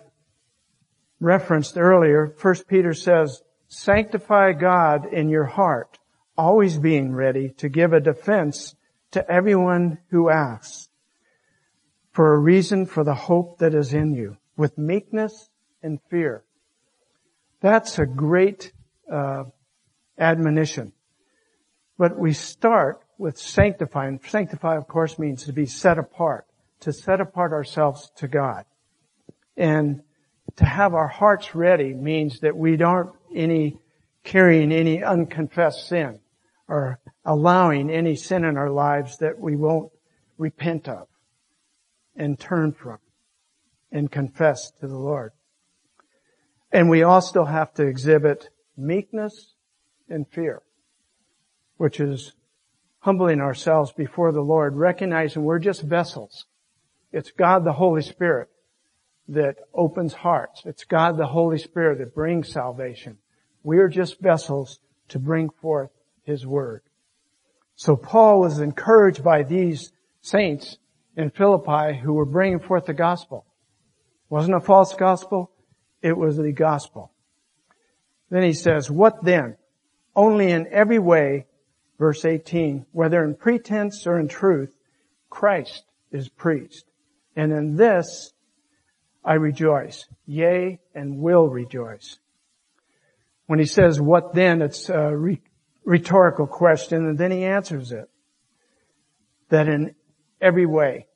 referenced 1.18 1.76
earlier, 1.76 2.34
1 2.40 2.54
Peter 2.68 2.94
says, 2.94 3.42
sanctify 3.68 4.52
God 4.52 5.12
in 5.12 5.28
your 5.28 5.44
heart, 5.44 5.98
always 6.38 6.78
being 6.78 7.12
ready 7.12 7.50
to 7.58 7.68
give 7.68 7.92
a 7.92 8.00
defense 8.00 8.74
to 9.10 9.28
everyone 9.30 9.98
who 10.10 10.30
asks 10.30 10.88
for 12.12 12.34
a 12.34 12.38
reason 12.38 12.86
for 12.86 13.04
the 13.04 13.14
hope 13.14 13.58
that 13.58 13.74
is 13.74 13.92
in 13.92 14.14
you 14.14 14.36
with 14.56 14.78
meekness 14.78 15.48
and 15.82 16.00
fear. 16.08 16.44
That's 17.60 17.98
a 17.98 18.06
great 18.06 18.72
uh, 19.10 19.44
admonition. 20.18 20.92
But 21.98 22.18
we 22.18 22.32
start 22.32 23.02
with 23.18 23.38
sanctifying. 23.38 24.20
Sanctify, 24.26 24.76
of 24.76 24.88
course, 24.88 25.18
means 25.18 25.44
to 25.44 25.52
be 25.52 25.66
set 25.66 25.98
apart, 25.98 26.46
to 26.80 26.92
set 26.92 27.20
apart 27.20 27.52
ourselves 27.52 28.10
to 28.16 28.28
God. 28.28 28.64
And 29.56 30.02
to 30.56 30.64
have 30.64 30.94
our 30.94 31.08
hearts 31.08 31.54
ready 31.54 31.92
means 31.92 32.40
that 32.40 32.56
we 32.56 32.76
don't 32.76 33.14
any 33.34 33.78
carrying 34.24 34.72
any 34.72 35.02
unconfessed 35.02 35.88
sin 35.88 36.20
or 36.68 36.98
allowing 37.24 37.90
any 37.90 38.16
sin 38.16 38.44
in 38.44 38.56
our 38.56 38.70
lives 38.70 39.18
that 39.18 39.38
we 39.38 39.56
won't 39.56 39.90
repent 40.38 40.88
of 40.88 41.08
and 42.16 42.38
turn 42.38 42.72
from 42.72 42.98
and 43.92 44.10
confess 44.10 44.70
to 44.80 44.86
the 44.86 44.96
Lord. 44.96 45.32
And 46.72 46.88
we 46.88 47.02
also 47.02 47.44
have 47.44 47.74
to 47.74 47.86
exhibit 47.86 48.48
meekness 48.76 49.54
and 50.08 50.26
fear, 50.28 50.62
which 51.76 52.00
is 52.00 52.32
humbling 53.00 53.40
ourselves 53.40 53.92
before 53.92 54.32
the 54.32 54.40
Lord, 54.40 54.76
recognizing 54.76 55.42
we're 55.42 55.58
just 55.58 55.82
vessels. 55.82 56.46
It's 57.12 57.32
God 57.32 57.64
the 57.64 57.72
Holy 57.72 58.02
Spirit 58.02 58.48
that 59.28 59.56
opens 59.74 60.12
hearts. 60.12 60.62
It's 60.64 60.84
God 60.84 61.16
the 61.16 61.26
Holy 61.26 61.58
Spirit 61.58 61.98
that 61.98 62.14
brings 62.14 62.52
salvation. 62.52 63.18
We 63.62 63.78
are 63.78 63.88
just 63.88 64.20
vessels 64.20 64.78
to 65.08 65.18
bring 65.18 65.50
forth 65.50 65.90
His 66.22 66.46
Word. 66.46 66.82
So 67.74 67.96
Paul 67.96 68.40
was 68.40 68.60
encouraged 68.60 69.24
by 69.24 69.42
these 69.42 69.92
saints 70.20 70.78
in 71.16 71.30
Philippi 71.30 71.98
who 71.98 72.12
were 72.12 72.26
bringing 72.26 72.60
forth 72.60 72.86
the 72.86 72.94
gospel. 72.94 73.46
Wasn't 74.28 74.54
a 74.54 74.60
false 74.60 74.94
gospel. 74.94 75.50
It 76.02 76.16
was 76.16 76.36
the 76.36 76.52
gospel. 76.52 77.12
Then 78.30 78.42
he 78.42 78.52
says, 78.52 78.90
what 78.90 79.22
then? 79.24 79.56
Only 80.14 80.50
in 80.50 80.66
every 80.72 80.98
way, 80.98 81.46
verse 81.98 82.24
18, 82.24 82.86
whether 82.92 83.22
in 83.24 83.34
pretense 83.34 84.06
or 84.06 84.18
in 84.18 84.28
truth, 84.28 84.74
Christ 85.28 85.84
is 86.10 86.28
preached. 86.28 86.84
And 87.36 87.52
in 87.52 87.76
this 87.76 88.32
I 89.24 89.34
rejoice, 89.34 90.06
yea, 90.26 90.80
and 90.94 91.18
will 91.18 91.48
rejoice. 91.48 92.18
When 93.46 93.58
he 93.58 93.66
says, 93.66 94.00
what 94.00 94.34
then? 94.34 94.62
It's 94.62 94.88
a 94.88 95.12
rhetorical 95.84 96.46
question, 96.46 97.06
and 97.06 97.18
then 97.18 97.30
he 97.30 97.44
answers 97.44 97.92
it. 97.92 98.08
That 99.50 99.68
in 99.68 99.94
every 100.40 100.66
way, 100.66 101.06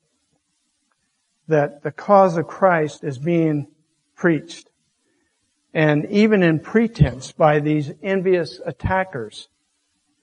that 1.47 1.81
the 1.83 1.91
cause 1.91 2.37
of 2.37 2.47
Christ 2.47 3.03
is 3.03 3.17
being 3.17 3.67
preached 4.15 4.69
and 5.75 6.09
even 6.09 6.41
in 6.41 6.59
pretense 6.59 7.33
by 7.33 7.59
these 7.59 7.91
envious 8.01 8.61
attackers, 8.65 9.49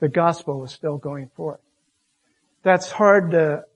the 0.00 0.08
gospel 0.08 0.58
was 0.58 0.72
still 0.72 0.96
going 0.96 1.28
forth. 1.36 1.60
That's 2.62 2.90
hard 2.90 3.32
to 3.32 3.66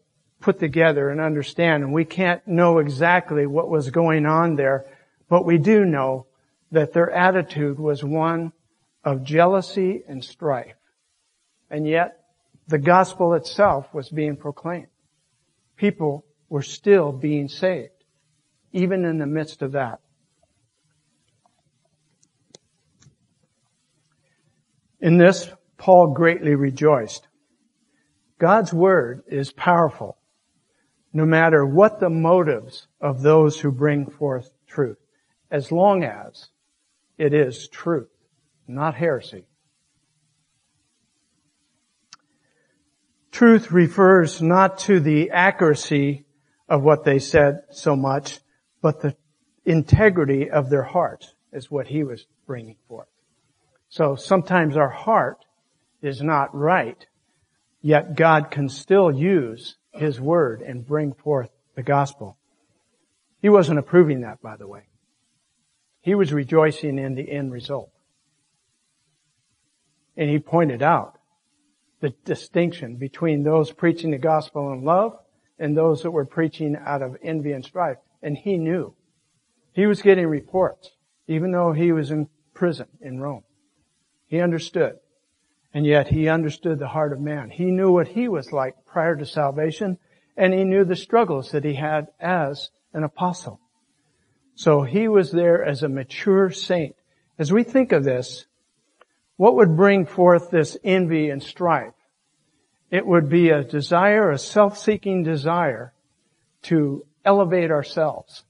put 0.41 0.59
together 0.59 1.11
and 1.11 1.21
understand, 1.21 1.85
and 1.85 1.93
we 1.93 2.07
can't 2.07 2.47
know 2.49 2.79
exactly 2.79 3.47
what 3.47 3.69
was 3.69 3.91
going 3.91 4.25
on 4.25 4.57
there, 4.57 4.87
but 5.29 5.45
we 5.45 5.59
do 5.59 5.85
know 5.85 6.27
that 6.73 6.95
their 6.95 7.11
attitude 7.11 7.79
was 7.79 8.03
one 8.03 8.53
of 9.05 9.23
jealousy 9.23 10.03
and 10.09 10.25
strife. 10.25 10.77
And 11.69 11.87
yet, 11.87 12.25
the 12.69 12.79
gospel 12.79 13.35
itself 13.35 13.93
was 13.93 14.09
being 14.09 14.37
proclaimed. 14.37 14.89
People 15.77 16.25
were 16.49 16.63
still 16.63 17.13
being 17.13 17.49
saved, 17.49 17.93
even 18.73 19.05
in 19.05 19.19
the 19.19 19.27
midst 19.27 19.61
of 19.61 19.73
that. 19.73 20.01
In 25.01 25.19
this, 25.19 25.51
Paul 25.77 26.15
greatly 26.15 26.55
rejoiced. 26.55 27.29
God's 28.39 28.73
word 28.73 29.23
is 29.27 29.53
powerful, 29.53 30.19
no 31.13 31.25
matter 31.25 31.65
what 31.65 32.01
the 32.01 32.11
motives 32.11 32.87
of 33.01 33.23
those 33.23 33.61
who 33.61 33.71
bring 33.71 34.11
forth 34.11 34.51
truth, 34.67 34.99
as 35.51 35.73
long 35.73 36.05
as 36.05 36.49
it 37.19 37.33
is 37.33 37.69
truth, 37.69 38.11
not 38.67 38.95
heresy. 38.95 39.47
Truth 43.31 43.71
refers 43.71 44.41
not 44.41 44.79
to 44.81 44.99
the 44.99 45.31
accuracy 45.31 46.25
of 46.69 46.83
what 46.83 47.05
they 47.05 47.19
said 47.19 47.61
so 47.71 47.95
much, 47.95 48.41
but 48.81 49.01
the 49.01 49.15
integrity 49.65 50.51
of 50.51 50.71
their 50.71 50.83
hearts 50.83 51.35
is 51.53 51.71
what 51.71 51.87
he 51.87 52.03
was 52.03 52.27
bringing 52.47 52.77
forth. 52.89 53.09
So 53.89 54.17
sometimes 54.17 54.77
our 54.77 54.89
heart 54.89 55.45
is 56.03 56.23
not 56.23 56.55
right, 56.55 57.07
yet 57.81 58.17
God 58.17 58.51
can 58.51 58.69
still 58.69 59.11
use 59.11 59.77
His 59.93 60.21
Word 60.21 60.63
and 60.63 60.87
bring 60.87 61.13
forth 61.13 61.51
the 61.75 61.83
gospel. 61.83 62.37
He 63.41 63.49
wasn't 63.49 63.79
approving 63.79 64.23
that, 64.23 64.43
by 64.43 64.57
the 64.57 64.67
way. 64.67 64.83
He 66.01 66.15
was 66.15 66.33
rejoicing 66.33 66.99
in 66.99 67.15
the 67.15 67.31
end 67.31 67.53
result. 67.53 67.91
And 70.17 70.31
he 70.31 70.39
pointed 70.39 70.83
out 70.83 71.19
the 72.01 72.11
distinction 72.25 72.97
between 72.97 73.43
those 73.43 73.73
preaching 73.73 74.11
the 74.11 74.19
gospel 74.19 74.73
in 74.73 74.85
love 74.85 75.19
and 75.59 75.77
those 75.77 76.03
that 76.03 76.11
were 76.11 76.25
preaching 76.25 76.77
out 76.77 77.03
of 77.03 77.17
envy 77.23 77.53
and 77.53 77.65
strife. 77.65 77.99
And 78.23 78.37
he 78.37 78.57
knew. 78.57 78.95
He 79.73 79.87
was 79.87 80.03
getting 80.03 80.27
reports, 80.27 80.91
even 81.27 81.53
though 81.53 81.73
he 81.73 81.93
was 81.93 82.11
in 82.11 82.29
prison 82.55 82.87
in 83.01 83.21
Rome. 83.21 83.43
He 84.27 84.41
understood. 84.41 84.99
And 85.73 85.85
yet 85.85 86.09
he 86.09 86.29
understood 86.29 86.79
the 86.79 86.89
heart 86.89 87.13
of 87.13 87.21
man. 87.21 87.51
He 87.51 87.67
knew 87.67 87.93
what 87.93 88.09
he 88.09 88.29
was 88.29 88.53
like 88.53 88.87
prior 88.87 89.15
to 89.17 89.27
salvation, 89.27 89.99
and 90.37 90.55
he 90.55 90.65
knew 90.65 90.85
the 90.85 90.97
struggles 90.97 91.51
that 91.53 91.65
he 91.65 91.75
had 91.75 92.09
as 92.19 92.71
an 92.93 93.05
apostle. 93.05 93.61
So 94.55 94.83
he 94.83 95.07
was 95.07 95.31
there 95.33 95.63
as 95.65 95.83
a 95.83 95.89
mature 95.89 96.51
saint. 96.51 96.97
As 97.39 97.53
we 97.53 97.63
think 97.63 97.93
of 97.93 98.05
this, 98.05 98.47
what 99.37 99.57
would 99.57 99.77
bring 99.77 100.07
forth 100.07 100.51
this 100.51 100.79
envy 100.83 101.29
and 101.29 101.43
strife? 101.43 101.93
It 102.91 103.07
would 103.07 103.29
be 103.29 103.51
a 103.51 103.65
desire, 103.65 104.31
a 104.31 104.39
self-seeking 104.39 105.25
desire 105.25 105.93
to 106.63 107.05
elevate 107.25 107.71
ourselves. 107.71 108.45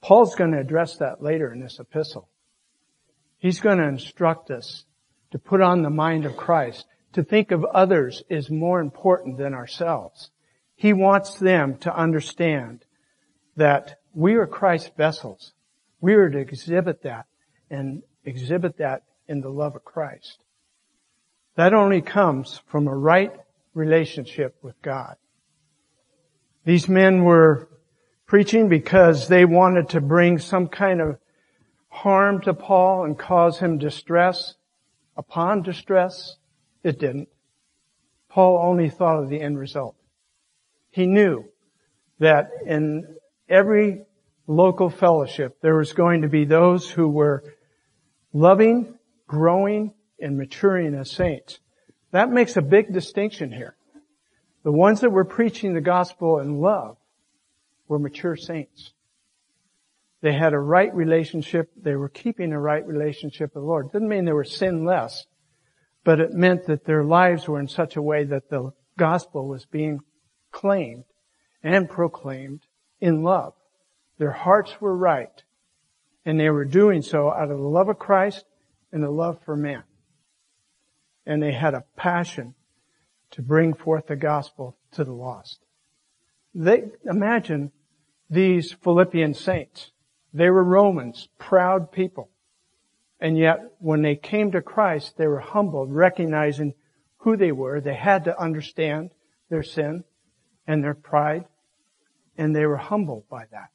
Paul's 0.00 0.34
going 0.34 0.52
to 0.52 0.58
address 0.58 0.96
that 0.96 1.22
later 1.22 1.52
in 1.52 1.60
this 1.60 1.78
epistle. 1.78 2.28
He's 3.46 3.60
going 3.60 3.78
to 3.78 3.86
instruct 3.86 4.50
us 4.50 4.84
to 5.30 5.38
put 5.38 5.60
on 5.60 5.82
the 5.82 5.88
mind 5.88 6.26
of 6.26 6.36
Christ, 6.36 6.84
to 7.12 7.22
think 7.22 7.52
of 7.52 7.64
others 7.64 8.24
is 8.28 8.50
more 8.50 8.80
important 8.80 9.38
than 9.38 9.54
ourselves. 9.54 10.32
He 10.74 10.92
wants 10.92 11.38
them 11.38 11.76
to 11.78 11.96
understand 11.96 12.84
that 13.54 14.00
we 14.12 14.34
are 14.34 14.48
Christ's 14.48 14.90
vessels. 14.96 15.52
We 16.00 16.14
are 16.14 16.28
to 16.28 16.38
exhibit 16.38 17.04
that 17.04 17.26
and 17.70 18.02
exhibit 18.24 18.78
that 18.78 19.04
in 19.28 19.42
the 19.42 19.48
love 19.48 19.76
of 19.76 19.84
Christ. 19.84 20.40
That 21.54 21.72
only 21.72 22.02
comes 22.02 22.60
from 22.66 22.88
a 22.88 22.96
right 22.96 23.32
relationship 23.74 24.56
with 24.60 24.74
God. 24.82 25.14
These 26.64 26.88
men 26.88 27.22
were 27.22 27.68
preaching 28.26 28.68
because 28.68 29.28
they 29.28 29.44
wanted 29.44 29.90
to 29.90 30.00
bring 30.00 30.40
some 30.40 30.66
kind 30.66 31.00
of 31.00 31.20
harm 31.96 32.42
to 32.42 32.52
Paul 32.52 33.04
and 33.04 33.18
cause 33.18 33.58
him 33.58 33.78
distress 33.78 34.54
upon 35.16 35.62
distress? 35.62 36.36
It 36.82 36.98
didn't. 37.00 37.28
Paul 38.28 38.60
only 38.62 38.90
thought 38.90 39.22
of 39.22 39.30
the 39.30 39.40
end 39.40 39.58
result. 39.58 39.96
He 40.90 41.06
knew 41.06 41.44
that 42.18 42.50
in 42.66 43.16
every 43.48 44.02
local 44.46 44.90
fellowship 44.90 45.58
there 45.62 45.76
was 45.76 45.92
going 45.92 46.22
to 46.22 46.28
be 46.28 46.44
those 46.44 46.88
who 46.90 47.08
were 47.08 47.42
loving, 48.32 48.98
growing, 49.26 49.94
and 50.20 50.36
maturing 50.36 50.94
as 50.94 51.10
saints. 51.10 51.60
That 52.12 52.30
makes 52.30 52.56
a 52.56 52.62
big 52.62 52.92
distinction 52.92 53.50
here. 53.50 53.76
The 54.64 54.72
ones 54.72 55.00
that 55.00 55.10
were 55.10 55.24
preaching 55.24 55.72
the 55.72 55.80
gospel 55.80 56.40
in 56.40 56.60
love 56.60 56.98
were 57.88 57.98
mature 57.98 58.36
saints. 58.36 58.92
They 60.26 60.32
had 60.32 60.54
a 60.54 60.58
right 60.58 60.92
relationship. 60.92 61.70
They 61.80 61.94
were 61.94 62.08
keeping 62.08 62.52
a 62.52 62.58
right 62.58 62.84
relationship 62.84 63.54
with 63.54 63.62
the 63.62 63.68
Lord. 63.68 63.92
Didn't 63.92 64.08
mean 64.08 64.24
they 64.24 64.32
were 64.32 64.42
sinless, 64.42 65.24
but 66.02 66.18
it 66.18 66.32
meant 66.32 66.66
that 66.66 66.84
their 66.84 67.04
lives 67.04 67.46
were 67.46 67.60
in 67.60 67.68
such 67.68 67.94
a 67.94 68.02
way 68.02 68.24
that 68.24 68.50
the 68.50 68.72
gospel 68.98 69.46
was 69.46 69.66
being 69.66 70.00
claimed 70.50 71.04
and 71.62 71.88
proclaimed 71.88 72.66
in 73.00 73.22
love. 73.22 73.52
Their 74.18 74.32
hearts 74.32 74.80
were 74.80 74.96
right, 74.96 75.44
and 76.24 76.40
they 76.40 76.50
were 76.50 76.64
doing 76.64 77.02
so 77.02 77.30
out 77.30 77.52
of 77.52 77.58
the 77.58 77.62
love 77.62 77.88
of 77.88 78.00
Christ 78.00 78.46
and 78.90 79.04
the 79.04 79.10
love 79.10 79.38
for 79.44 79.54
man. 79.56 79.84
And 81.24 81.40
they 81.40 81.52
had 81.52 81.74
a 81.74 81.84
passion 81.94 82.56
to 83.30 83.42
bring 83.42 83.74
forth 83.74 84.08
the 84.08 84.16
gospel 84.16 84.76
to 84.90 85.04
the 85.04 85.12
lost. 85.12 85.60
They, 86.52 86.82
imagine 87.04 87.70
these 88.28 88.72
Philippian 88.72 89.32
saints. 89.32 89.92
They 90.36 90.50
were 90.50 90.64
Romans, 90.64 91.28
proud 91.38 91.90
people. 91.90 92.28
And 93.18 93.38
yet, 93.38 93.60
when 93.78 94.02
they 94.02 94.16
came 94.16 94.52
to 94.52 94.60
Christ, 94.60 95.16
they 95.16 95.26
were 95.26 95.40
humbled, 95.40 95.90
recognizing 95.90 96.74
who 97.20 97.38
they 97.38 97.52
were. 97.52 97.80
They 97.80 97.94
had 97.94 98.24
to 98.24 98.38
understand 98.38 99.12
their 99.48 99.62
sin 99.62 100.04
and 100.66 100.84
their 100.84 100.94
pride, 100.94 101.46
and 102.36 102.54
they 102.54 102.66
were 102.66 102.76
humbled 102.76 103.26
by 103.30 103.44
that. 103.50 103.70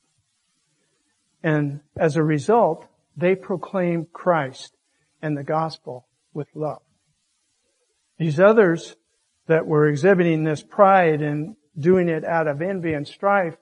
And 1.42 1.80
as 1.98 2.16
a 2.16 2.24
result, 2.24 2.86
they 3.18 3.34
proclaimed 3.34 4.14
Christ 4.14 4.76
and 5.20 5.36
the 5.36 5.44
gospel 5.44 6.06
with 6.32 6.50
love. 6.54 6.84
These 8.20 8.40
others 8.40 8.96
that 9.48 9.66
were 9.66 9.88
exhibiting 9.88 10.44
this 10.44 10.62
pride 10.62 11.24
and 11.24 11.56
doing 11.76 12.08
it 12.08 12.24
out 12.24 12.48
of 12.48 12.62
envy 12.62 12.94
and 12.94 13.08
strife, 13.08 13.58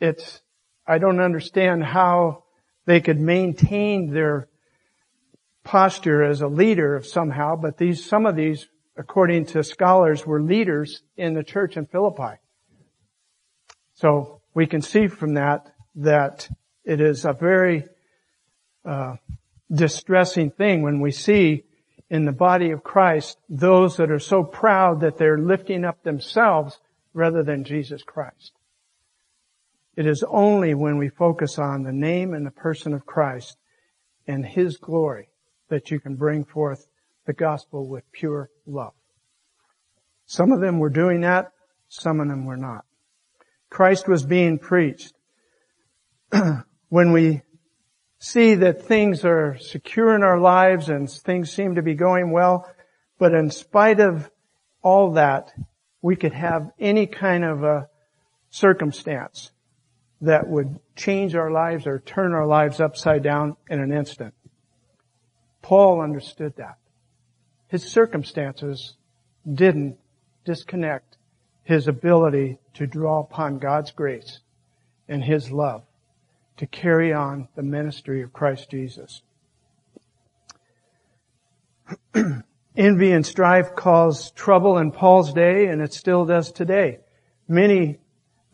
it's, 0.00 0.40
I 0.86 0.98
don't 0.98 1.20
understand 1.20 1.84
how 1.84 2.44
they 2.86 3.00
could 3.00 3.18
maintain 3.18 4.12
their 4.12 4.48
posture 5.64 6.22
as 6.22 6.42
a 6.42 6.46
leader 6.46 7.00
somehow, 7.02 7.56
but 7.56 7.78
these, 7.78 8.04
some 8.04 8.26
of 8.26 8.36
these, 8.36 8.68
according 8.96 9.46
to 9.46 9.64
scholars, 9.64 10.26
were 10.26 10.42
leaders 10.42 11.02
in 11.16 11.34
the 11.34 11.42
church 11.42 11.76
in 11.76 11.86
Philippi. 11.86 12.38
So 13.94 14.42
we 14.54 14.66
can 14.66 14.82
see 14.82 15.06
from 15.06 15.34
that 15.34 15.72
that 15.96 16.48
it 16.84 17.00
is 17.00 17.24
a 17.24 17.32
very 17.32 17.84
uh, 18.84 19.16
distressing 19.72 20.50
thing 20.50 20.82
when 20.82 21.00
we 21.00 21.10
see 21.10 21.64
in 22.10 22.26
the 22.26 22.32
body 22.32 22.70
of 22.70 22.82
Christ 22.82 23.38
those 23.48 23.96
that 23.96 24.10
are 24.10 24.18
so 24.18 24.42
proud 24.44 25.00
that 25.00 25.16
they're 25.16 25.38
lifting 25.38 25.84
up 25.84 26.02
themselves 26.02 26.78
rather 27.14 27.42
than 27.42 27.64
Jesus 27.64 28.02
Christ. 28.02 28.52
It 29.96 30.06
is 30.06 30.24
only 30.28 30.74
when 30.74 30.98
we 30.98 31.08
focus 31.08 31.58
on 31.58 31.82
the 31.82 31.92
name 31.92 32.34
and 32.34 32.44
the 32.44 32.50
person 32.50 32.92
of 32.92 33.06
Christ 33.06 33.56
and 34.26 34.44
His 34.44 34.76
glory 34.76 35.28
that 35.68 35.90
you 35.90 36.00
can 36.00 36.16
bring 36.16 36.44
forth 36.44 36.86
the 37.26 37.32
gospel 37.32 37.88
with 37.88 38.10
pure 38.12 38.50
love. 38.66 38.92
Some 40.26 40.52
of 40.52 40.60
them 40.60 40.78
were 40.78 40.90
doing 40.90 41.20
that, 41.20 41.52
some 41.88 42.20
of 42.20 42.28
them 42.28 42.44
were 42.44 42.56
not. 42.56 42.84
Christ 43.70 44.08
was 44.08 44.24
being 44.24 44.58
preached. 44.58 45.14
when 46.88 47.12
we 47.12 47.42
see 48.18 48.54
that 48.54 48.82
things 48.82 49.24
are 49.24 49.58
secure 49.58 50.14
in 50.14 50.22
our 50.22 50.40
lives 50.40 50.88
and 50.88 51.10
things 51.10 51.52
seem 51.52 51.74
to 51.74 51.82
be 51.82 51.94
going 51.94 52.30
well, 52.30 52.68
but 53.18 53.34
in 53.34 53.50
spite 53.50 54.00
of 54.00 54.30
all 54.82 55.12
that, 55.12 55.52
we 56.02 56.16
could 56.16 56.32
have 56.32 56.70
any 56.78 57.06
kind 57.06 57.44
of 57.44 57.62
a 57.62 57.88
circumstance 58.50 59.50
that 60.24 60.48
would 60.48 60.78
change 60.96 61.34
our 61.34 61.50
lives 61.50 61.86
or 61.86 61.98
turn 62.00 62.32
our 62.32 62.46
lives 62.46 62.80
upside 62.80 63.22
down 63.22 63.56
in 63.68 63.80
an 63.80 63.92
instant. 63.92 64.34
Paul 65.62 66.00
understood 66.00 66.54
that. 66.56 66.76
His 67.68 67.84
circumstances 67.84 68.96
didn't 69.50 69.98
disconnect 70.44 71.16
his 71.64 71.88
ability 71.88 72.58
to 72.74 72.86
draw 72.86 73.20
upon 73.20 73.58
God's 73.58 73.90
grace 73.90 74.40
and 75.08 75.24
his 75.24 75.50
love 75.50 75.82
to 76.56 76.66
carry 76.66 77.12
on 77.12 77.48
the 77.56 77.62
ministry 77.62 78.22
of 78.22 78.32
Christ 78.32 78.70
Jesus. 78.70 79.22
Envy 82.76 83.12
and 83.12 83.26
strife 83.26 83.74
caused 83.74 84.36
trouble 84.36 84.78
in 84.78 84.90
Paul's 84.92 85.32
day, 85.32 85.66
and 85.66 85.80
it 85.82 85.92
still 85.92 86.24
does 86.24 86.52
today. 86.52 86.98
Many 87.48 87.98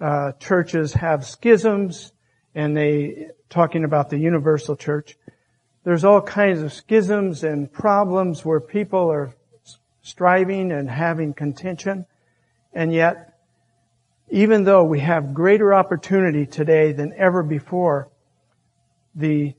uh, 0.01 0.33
churches 0.33 0.95
have 0.95 1.27
schisms, 1.27 2.13
and 2.55 2.77
they 2.77 3.29
talking 3.49 3.85
about 3.85 4.11
the 4.11 4.19
universal 4.19 4.77
church. 4.77 5.17
There's 5.85 6.05
all 6.05 6.21
kinds 6.21 6.63
of 6.63 6.73
schisms 6.73 7.45
and 7.45 7.73
problems 7.73 8.45
where 8.45 8.61
people 8.61 9.11
are 9.11 9.35
striving 10.03 10.73
and 10.73 10.91
having 10.91 11.35
contention, 11.35 12.07
and 12.73 12.93
yet 12.93 13.31
even 14.31 14.65
though 14.65 14.85
we 14.85 15.01
have 15.01 15.35
greater 15.35 15.75
opportunity 15.75 16.47
today 16.47 16.93
than 16.93 17.13
ever 17.17 17.43
before, 17.43 18.09
the 19.15 19.55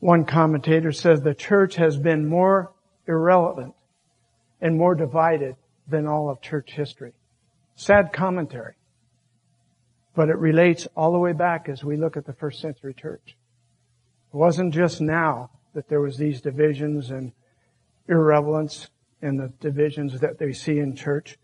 one 0.00 0.24
commentator 0.24 0.92
says 0.92 1.20
the 1.20 1.34
church 1.34 1.76
has 1.76 1.96
been 1.96 2.26
more 2.26 2.72
irrelevant 3.06 3.74
and 4.60 4.76
more 4.76 4.94
divided 4.94 5.54
than 5.86 6.06
all 6.06 6.28
of 6.28 6.40
church 6.40 6.72
history. 6.72 7.12
Sad 7.76 8.12
commentary. 8.12 8.74
But 10.18 10.30
it 10.30 10.38
relates 10.38 10.88
all 10.96 11.12
the 11.12 11.18
way 11.20 11.32
back 11.32 11.68
as 11.68 11.84
we 11.84 11.96
look 11.96 12.16
at 12.16 12.26
the 12.26 12.32
first 12.32 12.60
century 12.60 12.92
church. 12.92 13.36
It 14.34 14.36
wasn't 14.36 14.74
just 14.74 15.00
now 15.00 15.50
that 15.74 15.88
there 15.88 16.00
was 16.00 16.16
these 16.16 16.40
divisions 16.40 17.12
and 17.12 17.30
irrelevance 18.08 18.88
and 19.22 19.38
the 19.38 19.52
divisions 19.60 20.18
that 20.18 20.40
they 20.40 20.52
see 20.52 20.80
in 20.80 20.96
church. 20.96 21.38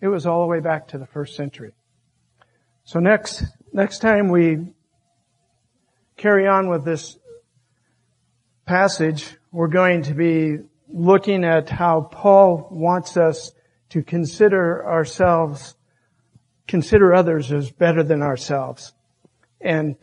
It 0.00 0.08
was 0.08 0.24
all 0.24 0.40
the 0.40 0.46
way 0.46 0.60
back 0.60 0.88
to 0.88 0.96
the 0.96 1.04
first 1.04 1.36
century. 1.36 1.72
So 2.84 2.98
next, 2.98 3.44
next 3.74 3.98
time 3.98 4.30
we 4.30 4.68
carry 6.16 6.46
on 6.46 6.70
with 6.70 6.82
this 6.82 7.18
passage, 8.64 9.36
we're 9.52 9.68
going 9.68 10.00
to 10.04 10.14
be 10.14 10.60
looking 10.88 11.44
at 11.44 11.68
how 11.68 12.08
Paul 12.10 12.68
wants 12.70 13.18
us 13.18 13.52
to 13.90 14.02
consider 14.02 14.82
ourselves, 14.88 15.76
consider 16.66 17.14
others 17.14 17.52
as 17.52 17.70
better 17.70 18.02
than 18.02 18.22
ourselves. 18.22 18.92
And 19.60 19.96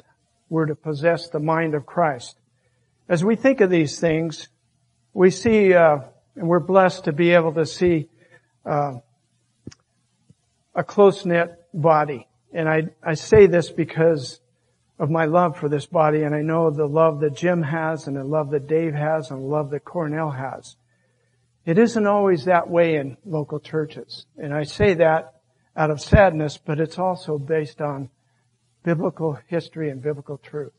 we're 0.49 0.67
to 0.67 0.75
possess 0.75 1.29
the 1.29 1.39
mind 1.39 1.75
of 1.75 1.85
Christ. 1.85 2.37
As 3.07 3.23
we 3.23 3.35
think 3.35 3.61
of 3.61 3.69
these 3.69 3.99
things, 3.99 4.47
we 5.13 5.31
see, 5.31 5.73
uh, 5.73 5.99
and 6.35 6.47
we're 6.47 6.59
blessed 6.59 7.05
to 7.05 7.11
be 7.11 7.31
able 7.31 7.53
to 7.53 7.65
see 7.65 8.09
uh, 8.65 8.93
a 10.75 10.83
close-knit 10.83 11.57
body. 11.73 12.27
And 12.53 12.69
I, 12.69 12.89
I 13.03 13.15
say 13.15 13.47
this 13.47 13.69
because 13.69 14.39
of 14.99 15.09
my 15.09 15.25
love 15.25 15.57
for 15.57 15.67
this 15.67 15.87
body 15.87 16.21
and 16.21 16.35
I 16.35 16.41
know 16.41 16.69
the 16.69 16.85
love 16.85 17.21
that 17.21 17.35
Jim 17.35 17.63
has 17.63 18.07
and 18.07 18.15
the 18.15 18.23
love 18.23 18.51
that 18.51 18.67
Dave 18.67 18.93
has 18.93 19.31
and 19.31 19.41
the 19.41 19.45
love 19.47 19.71
that 19.71 19.83
Cornell 19.83 20.29
has. 20.29 20.75
It 21.65 21.77
isn't 21.77 22.05
always 22.07 22.45
that 22.45 22.69
way 22.69 22.95
in 22.95 23.17
local 23.25 23.59
churches. 23.59 24.25
And 24.37 24.53
I 24.53 24.63
say 24.63 24.93
that 24.95 25.40
out 25.75 25.91
of 25.91 26.01
sadness, 26.01 26.57
but 26.57 26.79
it's 26.79 26.99
also 26.99 27.37
based 27.37 27.81
on 27.81 28.09
biblical 28.83 29.37
history 29.47 29.89
and 29.89 30.01
biblical 30.01 30.37
truth. 30.37 30.73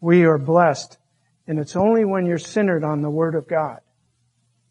We 0.00 0.24
are 0.24 0.38
blessed 0.38 0.98
and 1.46 1.58
it's 1.58 1.74
only 1.74 2.04
when 2.04 2.26
you're 2.26 2.38
centered 2.38 2.84
on 2.84 3.02
the 3.02 3.10
Word 3.10 3.34
of 3.34 3.48
God 3.48 3.80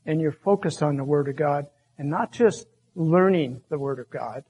and 0.06 0.22
you're 0.22 0.32
focused 0.32 0.82
on 0.82 0.96
the 0.96 1.04
Word 1.04 1.28
of 1.28 1.36
God 1.36 1.68
and 1.98 2.10
not 2.10 2.32
just 2.32 2.68
learning 2.96 3.62
the 3.70 3.78
Word 3.78 4.00
of 4.00 4.10
God, 4.10 4.46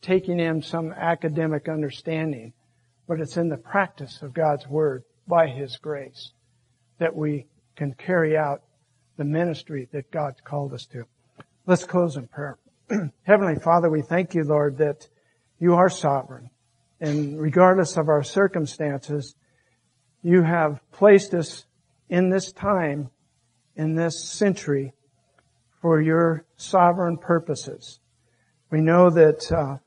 taking 0.00 0.40
in 0.40 0.62
some 0.62 0.92
academic 0.92 1.68
understanding, 1.68 2.54
but 3.06 3.20
it's 3.20 3.36
in 3.36 3.50
the 3.50 3.58
practice 3.58 4.22
of 4.22 4.32
God's 4.32 4.66
Word 4.66 5.04
by 5.28 5.48
His 5.48 5.76
grace 5.76 6.32
that 6.98 7.14
we 7.14 7.46
can 7.76 7.92
carry 7.92 8.38
out 8.38 8.62
the 9.18 9.24
ministry 9.24 9.86
that 9.92 10.10
God's 10.10 10.40
called 10.40 10.72
us 10.72 10.86
to. 10.86 11.04
Let's 11.66 11.84
close 11.84 12.16
in 12.16 12.26
prayer. 12.26 12.56
Heavenly 13.24 13.56
Father, 13.56 13.90
we 13.90 14.02
thank 14.02 14.34
you, 14.34 14.44
Lord, 14.44 14.78
that 14.78 15.08
you 15.58 15.74
are 15.74 15.88
sovereign. 15.88 16.50
And 17.00 17.40
regardless 17.40 17.96
of 17.96 18.08
our 18.08 18.22
circumstances, 18.22 19.34
you 20.22 20.42
have 20.42 20.80
placed 20.92 21.34
us 21.34 21.66
in 22.08 22.30
this 22.30 22.52
time, 22.52 23.10
in 23.74 23.96
this 23.96 24.24
century, 24.24 24.94
for 25.82 26.00
your 26.00 26.44
sovereign 26.56 27.18
purposes. 27.18 27.98
We 28.70 28.80
know 28.80 29.10
that 29.10 29.50
uh, 29.50 29.78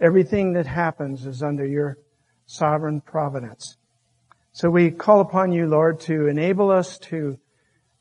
everything 0.00 0.52
that 0.54 0.66
happens 0.66 1.26
is 1.26 1.42
under 1.42 1.64
your 1.64 1.98
sovereign 2.46 3.00
providence. 3.00 3.76
So 4.52 4.68
we 4.68 4.90
call 4.90 5.20
upon 5.20 5.52
you, 5.52 5.66
Lord, 5.66 6.00
to 6.00 6.26
enable 6.26 6.70
us 6.70 6.98
to 6.98 7.38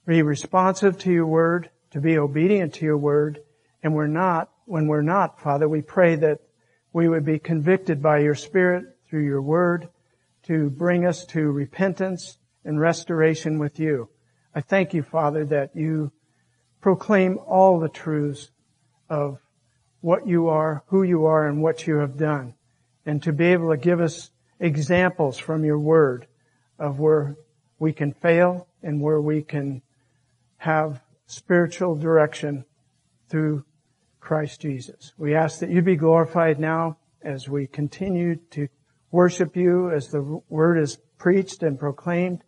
be 0.07 0.23
responsive 0.23 0.97
to 0.99 1.11
your 1.11 1.27
word, 1.27 1.69
to 1.91 2.01
be 2.01 2.17
obedient 2.17 2.73
to 2.75 2.85
your 2.85 2.97
word, 2.97 3.41
and 3.85 3.93
we're 3.93 4.07
not, 4.07 4.49
when 4.65 4.87
we're 4.87 5.03
not, 5.03 5.39
Father, 5.39 5.69
we 5.69 5.79
pray 5.79 6.15
that 6.15 6.39
we 6.91 7.07
would 7.07 7.23
be 7.23 7.37
convicted 7.37 8.01
by 8.01 8.17
your 8.17 8.33
Spirit 8.33 8.83
through 9.07 9.23
your 9.23 9.43
word 9.43 9.89
to 10.41 10.71
bring 10.71 11.05
us 11.05 11.23
to 11.27 11.51
repentance 11.51 12.39
and 12.63 12.79
restoration 12.79 13.59
with 13.59 13.79
you. 13.79 14.09
I 14.55 14.61
thank 14.61 14.95
you, 14.95 15.03
Father, 15.03 15.45
that 15.45 15.75
you 15.75 16.11
proclaim 16.81 17.37
all 17.45 17.79
the 17.79 17.87
truths 17.87 18.49
of 19.07 19.37
what 20.01 20.25
you 20.25 20.47
are, 20.47 20.83
who 20.87 21.03
you 21.03 21.25
are, 21.25 21.47
and 21.47 21.61
what 21.61 21.85
you 21.85 21.97
have 21.97 22.17
done. 22.17 22.55
And 23.05 23.21
to 23.21 23.31
be 23.31 23.45
able 23.45 23.69
to 23.69 23.77
give 23.77 24.01
us 24.01 24.31
examples 24.59 25.37
from 25.37 25.63
your 25.63 25.77
word 25.77 26.25
of 26.79 26.99
where 26.99 27.35
we 27.77 27.93
can 27.93 28.13
fail 28.13 28.65
and 28.81 28.99
where 28.99 29.21
we 29.21 29.43
can 29.43 29.83
have 30.57 31.03
spiritual 31.27 31.95
direction 31.95 32.65
through 33.29 33.63
Christ 34.25 34.59
Jesus. 34.59 35.13
We 35.17 35.35
ask 35.35 35.59
that 35.59 35.69
you 35.69 35.81
be 35.81 35.95
glorified 35.95 36.59
now 36.59 36.97
as 37.21 37.47
we 37.47 37.67
continue 37.67 38.35
to 38.51 38.67
worship 39.11 39.55
you 39.55 39.91
as 39.91 40.09
the 40.09 40.41
word 40.49 40.79
is 40.79 40.97
preached 41.17 41.61
and 41.63 41.79
proclaimed. 41.79 42.43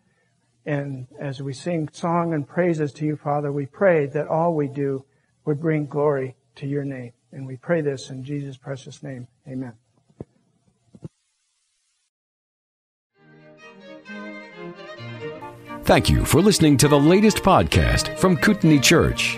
And 0.66 1.08
as 1.20 1.42
we 1.42 1.54
sing 1.54 1.88
song 1.94 2.34
and 2.34 2.46
praises 2.48 2.92
to 2.94 3.06
you, 3.06 3.16
Father, 3.16 3.52
we 3.52 3.68
pray 3.68 4.08
that 4.08 4.28
all 4.28 4.56
we 4.56 4.68
do 4.68 5.06
would 5.46 5.62
bring 5.62 5.86
glory 5.86 6.36
to 6.56 6.68
your 6.68 6.84
name. 6.84 7.14
And 7.32 7.46
we 7.46 7.56
pray 7.56 7.82
this 7.82 8.10
in 8.10 8.24
Jesus' 8.24 8.58
precious 8.58 9.04
name. 9.04 9.28
Amen. 9.48 9.74
Thank 15.84 16.10
you 16.10 16.26
for 16.26 16.42
listening 16.42 16.76
to 16.78 16.88
the 16.88 17.00
latest 17.00 17.38
podcast 17.38 18.18
from 18.18 18.36
Kootenai 18.36 18.80
Church. 18.80 19.38